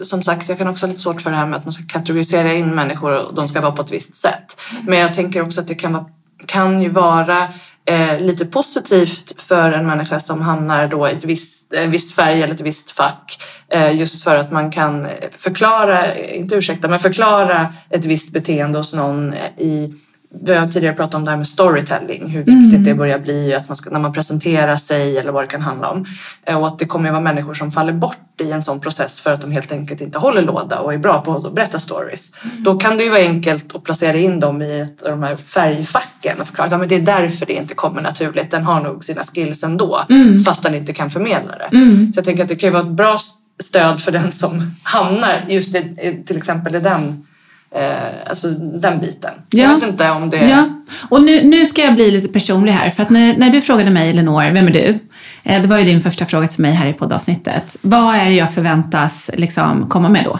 [0.00, 1.84] som sagt, jag kan också ha lite svårt för det här med att man ska
[1.86, 4.60] kategorisera in människor och de ska vara på ett visst sätt.
[4.86, 6.04] Men jag tänker också att det kan, vara,
[6.46, 7.48] kan ju vara
[7.84, 12.42] eh, lite positivt för en människa som hamnar då i ett visst, en viss färg
[12.42, 13.42] eller ett visst fack.
[13.72, 18.94] Eh, just för att man kan förklara, inte ursäkta, men förklara ett visst beteende hos
[18.94, 19.94] någon i
[20.40, 22.84] vi har tidigare pratat om det här med storytelling, hur viktigt mm.
[22.84, 25.90] det börjar bli att man ska, när man presenterar sig eller vad det kan handla
[25.90, 26.04] om.
[26.46, 29.20] Eh, och att det kommer att vara människor som faller bort i en sån process
[29.20, 32.32] för att de helt enkelt inte håller låda och är bra på att berätta stories.
[32.44, 32.64] Mm.
[32.64, 35.36] Då kan det ju vara enkelt att placera in dem i ett av de här
[35.36, 38.50] färgfacken och förklara att det är därför det inte kommer naturligt.
[38.50, 40.38] Den har nog sina skills ändå mm.
[40.38, 41.76] fast den inte kan förmedla det.
[41.76, 42.12] Mm.
[42.12, 43.18] Så jag tänker att det kan ju vara ett bra
[43.62, 47.24] stöd för den som hamnar just i, till exempel i den
[47.74, 49.30] Eh, alltså den biten.
[49.50, 49.62] Ja.
[49.62, 50.48] Jag vet inte om det...
[50.48, 50.68] Ja.
[51.08, 52.90] Och nu, nu ska jag bli lite personlig här.
[52.90, 54.98] För att när, när du frågade mig, Elinor, vem är du?
[55.42, 57.76] Eh, det var ju din första fråga till mig här i poddavsnittet.
[57.82, 60.38] Vad är det jag förväntas liksom, komma med då?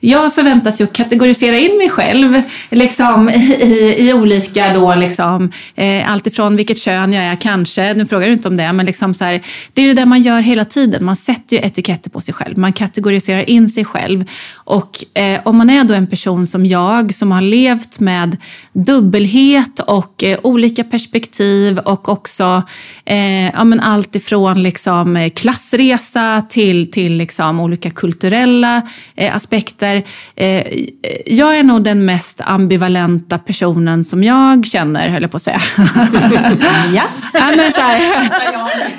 [0.00, 6.56] Jag förväntas ju kategorisera in mig själv liksom, i, i olika då, liksom, eh, alltifrån
[6.56, 9.42] vilket kön jag är kanske, nu frågar du inte om det, men liksom så här,
[9.72, 11.04] det är det där man gör hela tiden.
[11.04, 14.24] Man sätter ju etiketter på sig själv, man kategoriserar in sig själv.
[14.54, 18.36] Och eh, om man är då en person som jag, som har levt med
[18.72, 22.62] dubbelhet och eh, olika perspektiv och också
[23.04, 28.82] eh, ja, men allt ifrån liksom, klassresa till, till liksom, olika kulturella
[29.14, 30.04] eh, aspekter här,
[30.36, 30.84] eh,
[31.26, 35.60] jag är nog den mest ambivalenta personen som jag känner, höll jag på att säga.
[36.94, 37.02] ja.
[37.32, 38.00] ja, men så här,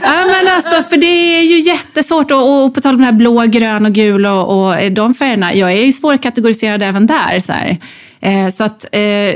[0.01, 3.11] ja, men alltså, för det är ju jättesvårt, och, och på tal om det här
[3.11, 7.39] blå, grön och gul och, och de färgerna, jag är ju svårkategoriserad även där.
[7.39, 7.77] Så här.
[8.19, 9.35] Eh, så att eh,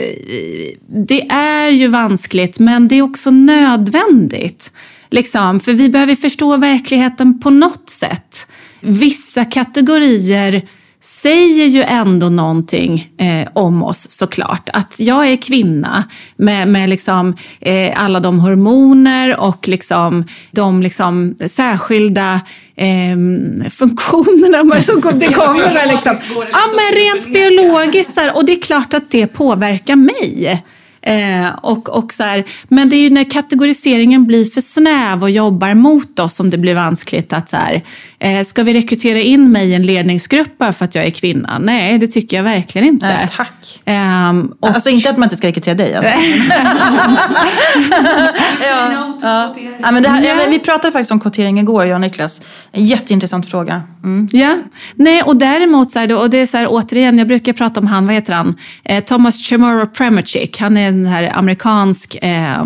[0.87, 4.71] det är ju vanskligt, men det är också nödvändigt.
[5.09, 8.47] Liksom, för vi behöver förstå verkligheten på något sätt.
[8.79, 10.61] Vissa kategorier
[11.01, 14.69] säger ju ändå någonting eh, om oss såklart.
[14.73, 16.03] Att jag är kvinna
[16.35, 22.41] med, med liksom, eh, alla de hormoner och liksom, de liksom, särskilda
[22.75, 23.17] eh,
[23.71, 25.87] funktionerna som det kommer.
[25.87, 26.15] Liksom.
[26.51, 28.19] Ja, men rent biologiskt.
[28.33, 30.63] Och det är klart att det påverkar mig.
[31.01, 35.29] Eh, och, och så här, men det är ju när kategoriseringen blir för snäv och
[35.29, 37.81] jobbar mot oss som det blir vanskligt att så här,
[38.19, 41.59] eh, ska vi rekrytera in mig i en ledningsgrupp bara för att jag är kvinna?
[41.59, 43.07] Nej, det tycker jag verkligen inte.
[43.07, 43.81] Nej, tack.
[43.85, 44.29] Eh,
[44.59, 44.69] och...
[44.69, 46.11] Alltså inte att man inte ska rekrytera dig alltså.
[48.69, 49.15] ja.
[49.21, 49.55] ja.
[49.81, 49.91] ja.
[49.91, 52.41] men det här, ja, men vi pratade faktiskt om kvotering igår, jag och Niklas.
[52.71, 53.83] En jätteintressant fråga.
[54.03, 54.27] Mm.
[54.31, 54.57] Ja,
[54.95, 57.87] nej och däremot så här, och det är så här, återigen, jag brukar prata om
[57.87, 58.55] han, vad heter han?
[58.83, 60.59] Eh, Thomas Chamorro Premachick.
[60.59, 62.61] Han är en här amerikansk eh,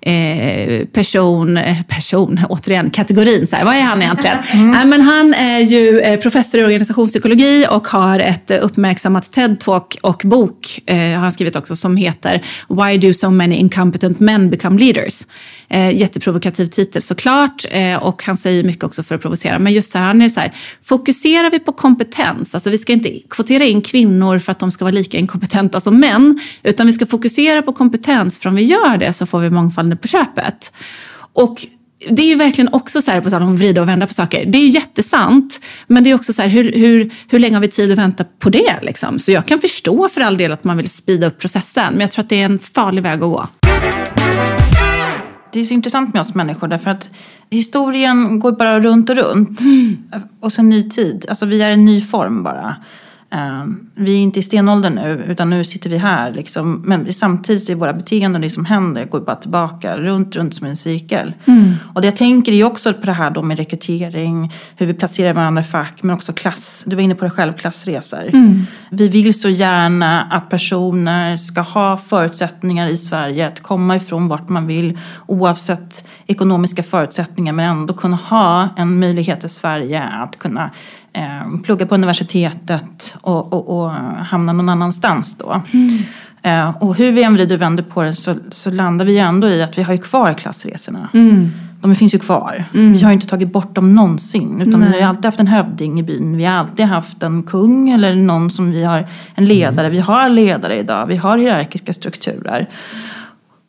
[0.00, 4.36] eh, person, eh, person, återigen kategorin, så här, vad är han egentligen?
[4.54, 4.74] Mm.
[4.74, 10.22] Äh, men han är ju eh, professor i organisationspsykologi och har ett uppmärksammat TED-talk och
[10.24, 14.78] bok, eh, har han skrivit också, som heter Why do so many incompetent men become
[14.80, 15.22] leaders?
[15.68, 19.58] Eh, jätteprovokativ titel såklart eh, och han säger mycket också för att provocera.
[19.58, 20.52] Men just så här, han är så här,
[20.82, 24.84] fokuserar vi på kompetens, alltså vi ska inte kvotera in kvinnor för att de ska
[24.84, 28.96] vara lika inkompetenta som män, utan vi ska fokusera på kompetens, för om vi gör
[28.96, 30.72] det så får vi mångfald på köpet.
[31.32, 31.66] Och
[32.08, 34.14] det är ju verkligen också så här, på tal om att vrida och vända på
[34.14, 34.46] saker.
[34.46, 37.60] Det är ju jättesant, men det är också så här, hur, hur, hur länge har
[37.60, 38.78] vi tid att vänta på det?
[38.82, 39.18] Liksom?
[39.18, 42.10] Så jag kan förstå för all del att man vill speeda upp processen, men jag
[42.10, 43.48] tror att det är en farlig väg att gå.
[45.52, 47.10] Det är så intressant med oss människor därför att
[47.50, 49.60] historien går bara runt och runt.
[49.60, 49.96] Mm.
[50.40, 51.26] Och så ny tid.
[51.28, 52.76] Alltså vi är en ny form bara.
[53.32, 56.32] Ehm, vi är inte i stenåldern nu, utan nu sitter vi här.
[56.32, 56.82] Liksom.
[56.86, 60.66] Men samtidigt så är våra beteenden det som händer går bara tillbaka, runt, runt som
[60.66, 61.34] en cirkel.
[61.44, 61.74] Mm.
[61.94, 65.32] Och det jag tänker är också på det här då med rekrytering, hur vi placerar
[65.32, 66.84] varandra i fack, men också klass.
[66.86, 68.28] Du var inne på det själv, klassresor.
[68.28, 68.66] Mm.
[68.90, 74.48] Vi vill så gärna att personer ska ha förutsättningar i Sverige att komma ifrån vart
[74.48, 80.70] man vill, oavsett ekonomiska förutsättningar, men ändå kunna ha en möjlighet i Sverige att kunna
[81.12, 83.90] eh, plugga på universitetet och, och, och,
[84.24, 85.62] hamna någon annanstans då.
[85.72, 85.98] Mm.
[86.42, 89.48] Eh, och hur vi än vrider och vänder på det så, så, landar vi ändå
[89.48, 91.08] i att vi har ju kvar klassresorna.
[91.14, 91.50] Mm.
[91.80, 92.64] De finns ju kvar.
[92.74, 92.92] Mm.
[92.92, 94.60] Vi har ju inte tagit bort dem någonsin.
[94.60, 94.92] Utan Nej.
[94.92, 96.36] vi har alltid haft en hövding i byn.
[96.36, 99.88] Vi har alltid haft en kung eller någon som vi har, en ledare.
[99.88, 101.06] Vi har ledare idag.
[101.06, 102.66] Vi har hierarkiska strukturer.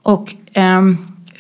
[0.04, 0.98] Och ehm,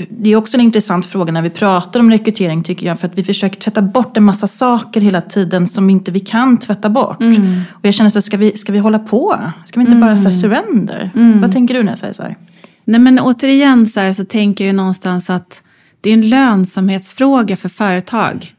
[0.09, 2.99] det är också en intressant fråga när vi pratar om rekrytering tycker jag.
[2.99, 6.57] För att vi försöker tvätta bort en massa saker hela tiden som inte vi kan
[6.57, 7.21] tvätta bort.
[7.21, 7.61] Mm.
[7.71, 9.39] Och jag känner så ska vi, ska vi hålla på?
[9.65, 10.07] Ska vi inte mm.
[10.07, 11.11] bara säga surrender?
[11.15, 11.41] Mm.
[11.41, 12.37] Vad tänker du när jag säger så här?
[12.85, 15.63] Nej men återigen så, så tänker jag ju någonstans att
[16.01, 18.53] det är en lönsamhetsfråga för företag.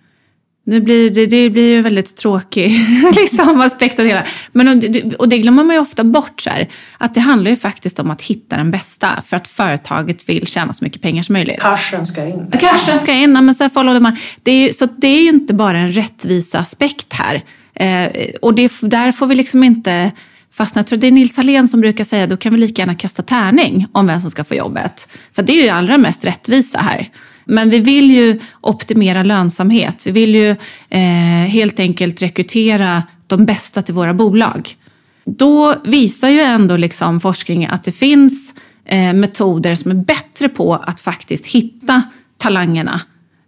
[0.65, 2.73] Nu blir det, det blir ju väldigt tråkig
[3.17, 4.25] liksom, aspekt av det hela.
[4.53, 7.51] Men, och, det- och det glömmer man ju ofta bort, så här, att det handlar
[7.51, 11.23] ju faktiskt om att hitta den bästa för att företaget vill tjäna så mycket pengar
[11.23, 11.61] som möjligt.
[11.61, 12.51] Cashen ska in.
[12.61, 14.17] Cashen ska in, men så här follow the.
[14.43, 17.43] Det är, så det är ju inte bara en rättvisa aspekt här.
[17.75, 18.11] Eh,
[18.43, 20.11] och det, där får vi liksom inte
[20.53, 20.79] fastna.
[20.79, 23.23] Jag tror det är Nils Hallén som brukar säga då kan vi lika gärna kasta
[23.23, 25.09] tärning om vem som ska få jobbet.
[25.33, 27.09] För det är ju allra mest rättvisa här.
[27.45, 30.07] Men vi vill ju optimera lönsamhet.
[30.07, 30.51] Vi vill ju
[30.89, 34.77] eh, helt enkelt rekrytera de bästa till våra bolag.
[35.25, 40.75] Då visar ju ändå liksom forskningen att det finns eh, metoder som är bättre på
[40.75, 42.03] att faktiskt hitta
[42.39, 43.01] talangerna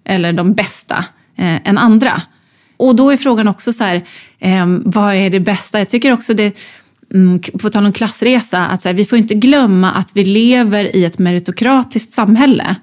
[0.05, 1.05] eller de bästa
[1.37, 2.23] eh, än andra.
[2.77, 4.05] Och då är frågan också så här,
[4.39, 5.79] eh, vad är det bästa?
[5.79, 6.59] Jag tycker också det,
[7.15, 10.97] mm, på tal om klassresa, att så här, vi får inte glömma att vi lever
[10.97, 12.77] i ett meritokratiskt samhälle.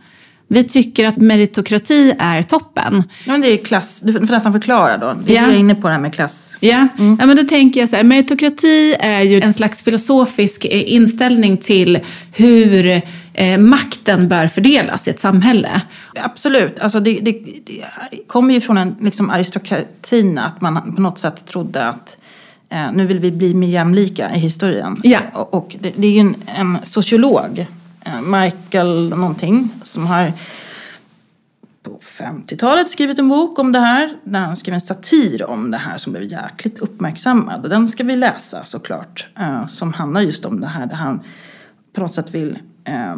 [0.54, 3.04] Vi tycker att meritokrati är toppen.
[3.26, 4.00] Ja, men det är klass.
[4.04, 5.14] Du får nästan förklara då.
[5.26, 5.42] Det är Ja.
[5.48, 6.58] jag är inne på det här med klass.
[6.60, 6.88] Ja,
[7.20, 11.58] ja men då tänker jag så här, meritokrati är ju en slags filosofisk eh, inställning
[11.58, 12.00] till
[12.36, 13.02] hur
[13.34, 15.82] eh, makten bör fördelas i ett samhälle.
[16.16, 16.80] Absolut.
[16.80, 17.32] Alltså det, det,
[17.66, 17.84] det
[18.28, 22.18] kommer ju från en liksom aristokratin att man på något sätt trodde att
[22.70, 24.98] eh, nu vill vi bli mer jämlika i historien.
[25.04, 25.20] Ja.
[25.34, 27.66] Och, och det, det är ju en, en sociolog,
[28.12, 30.34] Eh, Michael någonting, som har
[31.84, 34.10] på 50-talet skrivit en bok om det här.
[34.24, 37.64] Där han skrev en satir om det här som blev jäkligt uppmärksammad.
[37.64, 39.28] Och Den ska vi läsa såklart.
[39.40, 41.24] Eh, som handlar just om det här där han
[41.94, 43.16] på något sätt vill eh,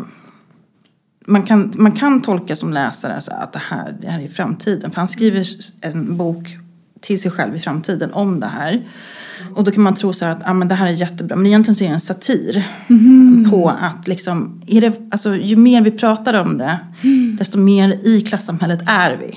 [1.25, 4.91] man kan, man kan tolka som läsare så att det här, det här är framtiden.
[4.91, 5.45] För han skriver
[5.81, 6.57] en bok
[6.99, 8.83] till sig själv i framtiden om det här.
[9.55, 11.35] Och då kan man tro så att ah, men det här är jättebra.
[11.35, 12.63] Men egentligen så är det en satir
[13.49, 16.79] på att liksom, är det, alltså, ju mer vi pratar om det,
[17.39, 19.35] desto mer i klassamhället är vi.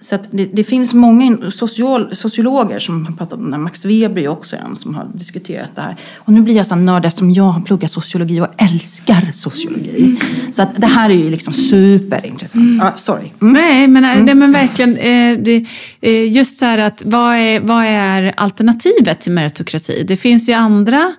[0.00, 3.58] Så det, det finns många social, sociologer som har pratat om det.
[3.58, 5.96] Max Weber är också en som har diskuterat det här.
[6.16, 10.16] Och nu blir jag så nörd eftersom jag har pluggat sociologi och älskar sociologi.
[10.52, 12.82] Så att det här är ju liksom superintressant.
[12.82, 13.30] Ah, sorry.
[13.40, 13.52] Mm.
[13.52, 14.96] Nej, men, nej, men verkligen.
[14.96, 15.66] Eh, det,
[16.00, 20.04] eh, just så här att vad är, vad är alternativet till meritokrati?
[20.08, 21.12] Det finns ju andra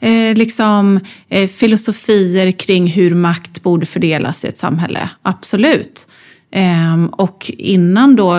[0.00, 5.08] eh, liksom, eh, filosofier kring hur makt borde fördelas i ett samhälle.
[5.22, 6.08] Absolut.
[6.50, 8.34] Ehm, och innan då,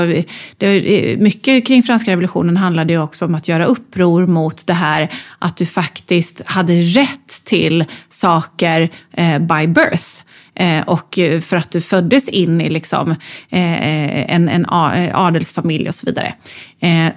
[0.57, 4.73] det, eh, mycket kring franska revolutionen handlade ju också om att göra uppror mot det
[4.73, 10.23] här att du faktiskt hade rätt till saker eh, by birth.
[10.55, 13.15] Eh, och eh, för att du föddes in i liksom,
[13.49, 14.65] en, en
[15.13, 16.33] adelsfamilj och så vidare.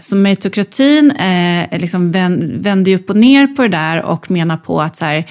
[0.01, 1.13] Så meritokratin
[1.73, 2.13] liksom
[2.61, 5.25] vänder upp och ner på det där och menar på att så här,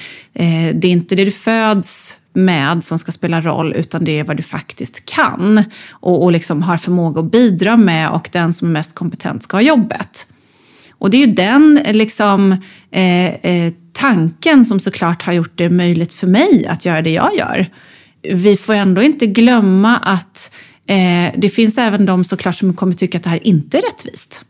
[0.73, 4.37] det är inte det du föds med som ska spela roll, utan det är vad
[4.37, 8.71] du faktiskt kan och, och liksom har förmåga att bidra med och den som är
[8.71, 10.27] mest kompetent ska ha jobbet.
[10.91, 12.51] Och det är ju den liksom,
[12.91, 17.35] eh, eh, tanken som såklart har gjort det möjligt för mig att göra det jag
[17.35, 17.65] gör.
[18.21, 20.55] Vi får ändå inte glömma att
[20.87, 24.41] eh, det finns även de såklart som kommer tycka att det här inte är rättvist.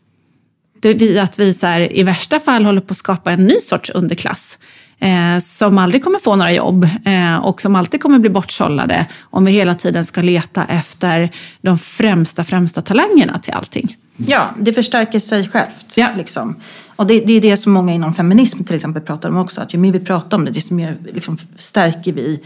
[0.81, 3.55] Det, vi, att vi så här, i värsta fall håller på att skapa en ny
[3.59, 4.57] sorts underklass
[4.99, 9.45] eh, som aldrig kommer få några jobb eh, och som alltid kommer bli bortsållade om
[9.45, 11.29] vi hela tiden ska leta efter
[11.61, 13.97] de främsta, främsta talangerna till allting.
[14.27, 15.93] Ja, det förstärker sig självt.
[15.95, 16.07] Ja.
[16.17, 16.55] Liksom.
[16.95, 19.61] Och det, det är det som många inom feminism till exempel pratar om också.
[19.61, 22.41] Att ju mer vi pratar om det, desto mer liksom, stärker vi,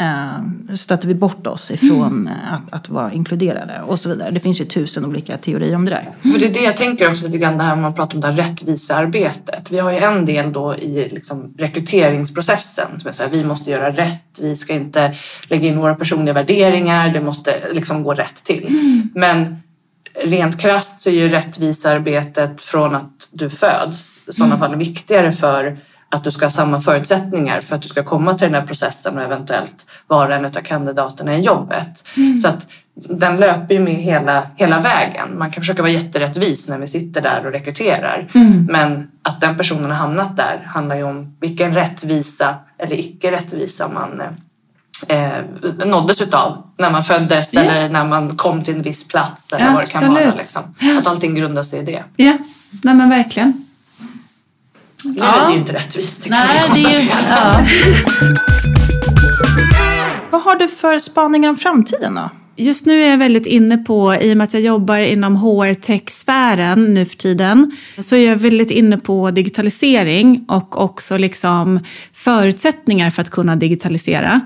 [0.00, 4.30] eh, stöter vi bort oss ifrån eh, att, att vara inkluderade och så vidare.
[4.30, 6.32] Det finns ju tusen olika teorier om det där.
[6.32, 8.26] För det är det jag tänker också lite grann det här man pratar om det
[8.26, 9.70] här rättvisearbetet.
[9.70, 13.70] Vi har ju en del då i liksom rekryteringsprocessen som är så här, vi måste
[13.70, 15.14] göra rätt, vi ska inte
[15.48, 18.66] lägga in våra personliga värderingar, det måste liksom gå rätt till.
[19.14, 19.56] Men
[20.24, 25.78] rent krasst så är ju rättvisearbetet från att du föds i sådana fall viktigare för
[26.12, 29.18] att du ska ha samma förutsättningar för att du ska komma till den här processen
[29.18, 32.04] och eventuellt vara en av kandidaterna i jobbet.
[32.42, 35.38] Så att den löper ju med hela, hela vägen.
[35.38, 38.28] Man kan försöka vara jätterättvis när vi sitter där och rekryterar.
[38.68, 43.88] Men att den personen har hamnat där handlar ju om vilken rättvisa eller icke rättvisa
[43.88, 44.22] man
[45.08, 47.60] eh, nåddes utav när man föddes Ja.
[47.60, 50.26] eller när man kom till en viss plats eller vad det kan Absolut.
[50.26, 50.34] vara.
[50.36, 50.62] Liksom.
[50.98, 52.02] Att allting grundar sig i det.
[52.16, 52.38] Ja,
[52.82, 53.64] nej men verkligen.
[55.04, 57.66] Livet är ju inte rättvist, det kan Nej, vi det är ju, konstatera.
[58.20, 58.34] ja.
[60.30, 62.30] Vad har du för spaningar om framtiden då?
[62.56, 66.94] Just nu är jag väldigt inne på, i och med att jag jobbar inom HR-tech-sfären
[66.94, 71.80] nu för tiden, så är jag väldigt inne på digitalisering och också liksom
[72.12, 74.40] förutsättningar för att kunna digitalisera.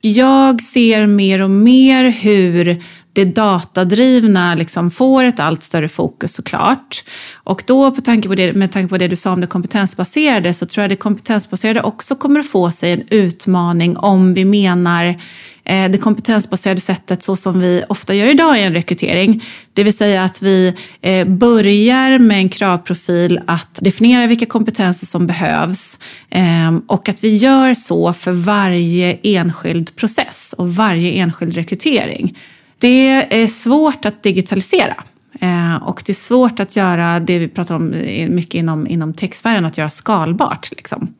[0.00, 2.82] Jag ser mer och mer hur
[3.12, 7.04] det datadrivna liksom får ett allt större fokus såklart.
[7.34, 10.54] Och då på tanke på det, med tanke på det du sa om det kompetensbaserade
[10.54, 15.20] så tror jag det kompetensbaserade också kommer att få sig en utmaning om vi menar
[15.68, 19.44] Eh, det kompetensbaserade sättet så som vi ofta gör idag i en rekrytering.
[19.72, 25.26] Det vill säga att vi eh, börjar med en kravprofil att definiera vilka kompetenser som
[25.26, 25.98] behövs
[26.30, 32.38] ehm, och att vi gör så för varje enskild process och varje enskild rekrytering.
[32.78, 34.96] Det är svårt att digitalisera.
[35.40, 37.94] Eh, och det är svårt att göra det vi pratar om
[38.28, 40.70] mycket inom, inom techsfären, att göra skalbart.
[40.76, 41.14] Liksom.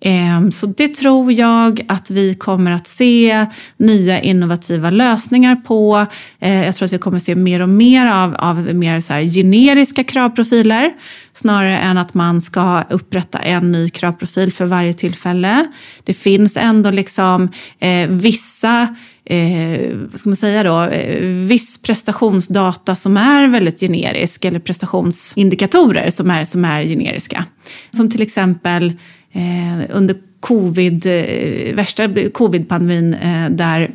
[0.00, 3.46] Ehm, så det tror jag att vi kommer att se
[3.76, 6.06] nya innovativa lösningar på.
[6.40, 9.14] Ehm, jag tror att vi kommer att se mer och mer av, av mer så
[9.14, 10.92] generiska kravprofiler
[11.32, 15.66] snarare än att man ska upprätta en ny kravprofil för varje tillfälle.
[16.04, 17.48] Det finns ändå liksom
[17.78, 24.44] eh, vissa eh, vad ska man säga då, eh, viss prestationsdata som är väldigt generisk
[24.44, 27.44] eller prestationsindikatorer som är, som är generiska.
[27.90, 28.92] Som till exempel
[29.32, 33.90] Eh, under covid, eh, värsta covidpandemin eh, där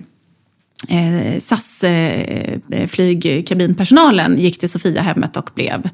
[0.90, 5.90] eh, SAS eh, flygkabinpersonalen gick till Sofiahemmet och blev,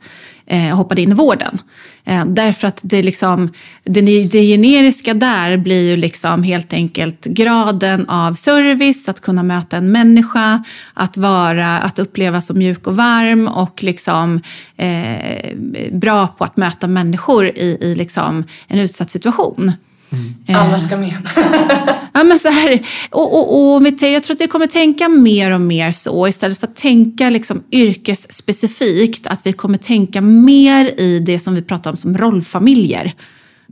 [0.46, 1.60] eh, hoppade in i vården.
[2.06, 3.50] Eh, därför att det, liksom,
[3.84, 9.78] det, det generiska där blir ju liksom helt enkelt graden av service, att kunna möta
[9.78, 10.64] en människa,
[10.94, 14.42] att, vara, att uppleva som mjuk och varm och liksom,
[14.78, 15.56] eh,
[15.92, 19.72] bra på att möta människor i, i liksom en utsatt situation.
[20.12, 20.62] Mm.
[20.62, 21.14] Alla ska med.
[22.14, 25.62] ja, men så här, och, och, och jag tror att vi kommer tänka mer och
[25.62, 29.28] mer så istället för att tänka liksom yrkesspecifikt.
[29.28, 33.14] Att vi kommer tänka mer i det som vi pratar om som rollfamiljer.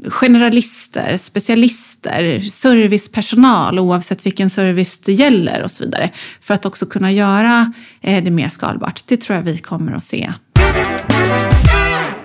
[0.07, 6.09] Generalister, specialister, servicepersonal oavsett vilken service det gäller och så vidare.
[6.41, 9.03] För att också kunna göra eh, det mer skalbart.
[9.07, 10.33] Det tror jag vi kommer att se.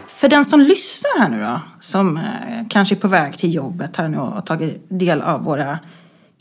[0.07, 2.23] För den som lyssnar här nu då, som eh,
[2.71, 5.79] kanske är på väg till jobbet här nu och har tagit del av våra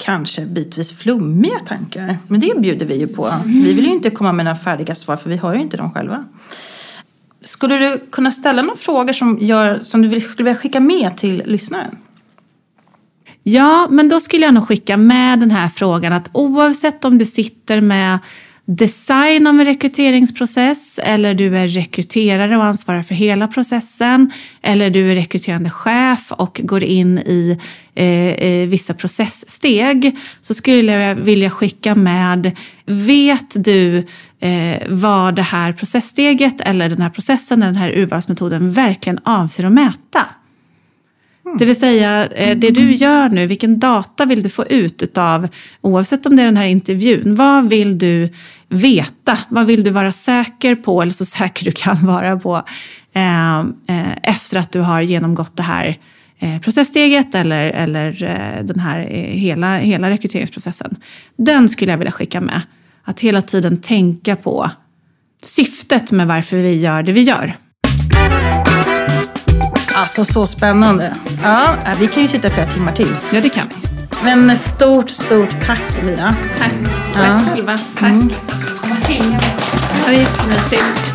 [0.04, 2.18] kanske bitvis flummiga tankar.
[2.28, 3.34] Men det bjuder vi ju på.
[3.46, 5.92] Vi vill ju inte komma med några färdiga svar för vi har ju inte dem
[5.92, 6.26] själva.
[7.44, 11.44] Skulle du kunna ställa några frågor som, gör, som du skulle vilja skicka med till
[11.46, 11.98] lyssnaren?
[13.44, 17.26] Ja, men då skulle jag nog skicka med den här frågan att oavsett om du
[17.26, 18.20] sitter med
[18.66, 25.12] design av en rekryteringsprocess eller du är rekryterare och ansvarar för hela processen eller du
[25.12, 27.60] är rekryterande chef och går in i
[27.96, 32.52] eh, eh, vissa processsteg så skulle jag vilja skicka med
[32.86, 33.98] Vet du
[34.40, 39.72] eh, vad det här processsteget eller den här processen, den här urvalsmetoden verkligen avser att
[39.72, 40.26] mäta?
[41.60, 45.48] Det vill säga, eh, det du gör nu, vilken data vill du få ut utav,
[45.82, 48.30] oavsett om det är den här intervjun, vad vill du
[48.70, 49.38] veta?
[49.50, 52.64] Vad vill du vara säker på, eller så säker du kan vara på,
[53.14, 55.98] eh, eh, efter att du har genomgått det här
[56.62, 58.12] processsteget eller, eller
[58.64, 59.00] den här
[59.32, 60.96] hela, hela rekryteringsprocessen.
[61.38, 62.62] Den skulle jag vilja skicka med.
[63.04, 64.72] Att hela tiden tänka på
[65.44, 67.56] syftet med varför vi gör det vi gör.
[69.96, 71.16] Alltså så spännande.
[71.44, 73.16] Ja, äh, vi kan ju sitta flera timmar till.
[73.32, 73.76] Ja, det kan vi.
[74.24, 76.36] Men stort, stort tack Mira.
[76.60, 76.72] Tack.
[77.14, 77.42] Tack ja.
[77.54, 77.78] själva.
[77.78, 78.12] Tack.
[78.12, 78.30] Mm.
[79.10, 81.14] Det var jättemysigt.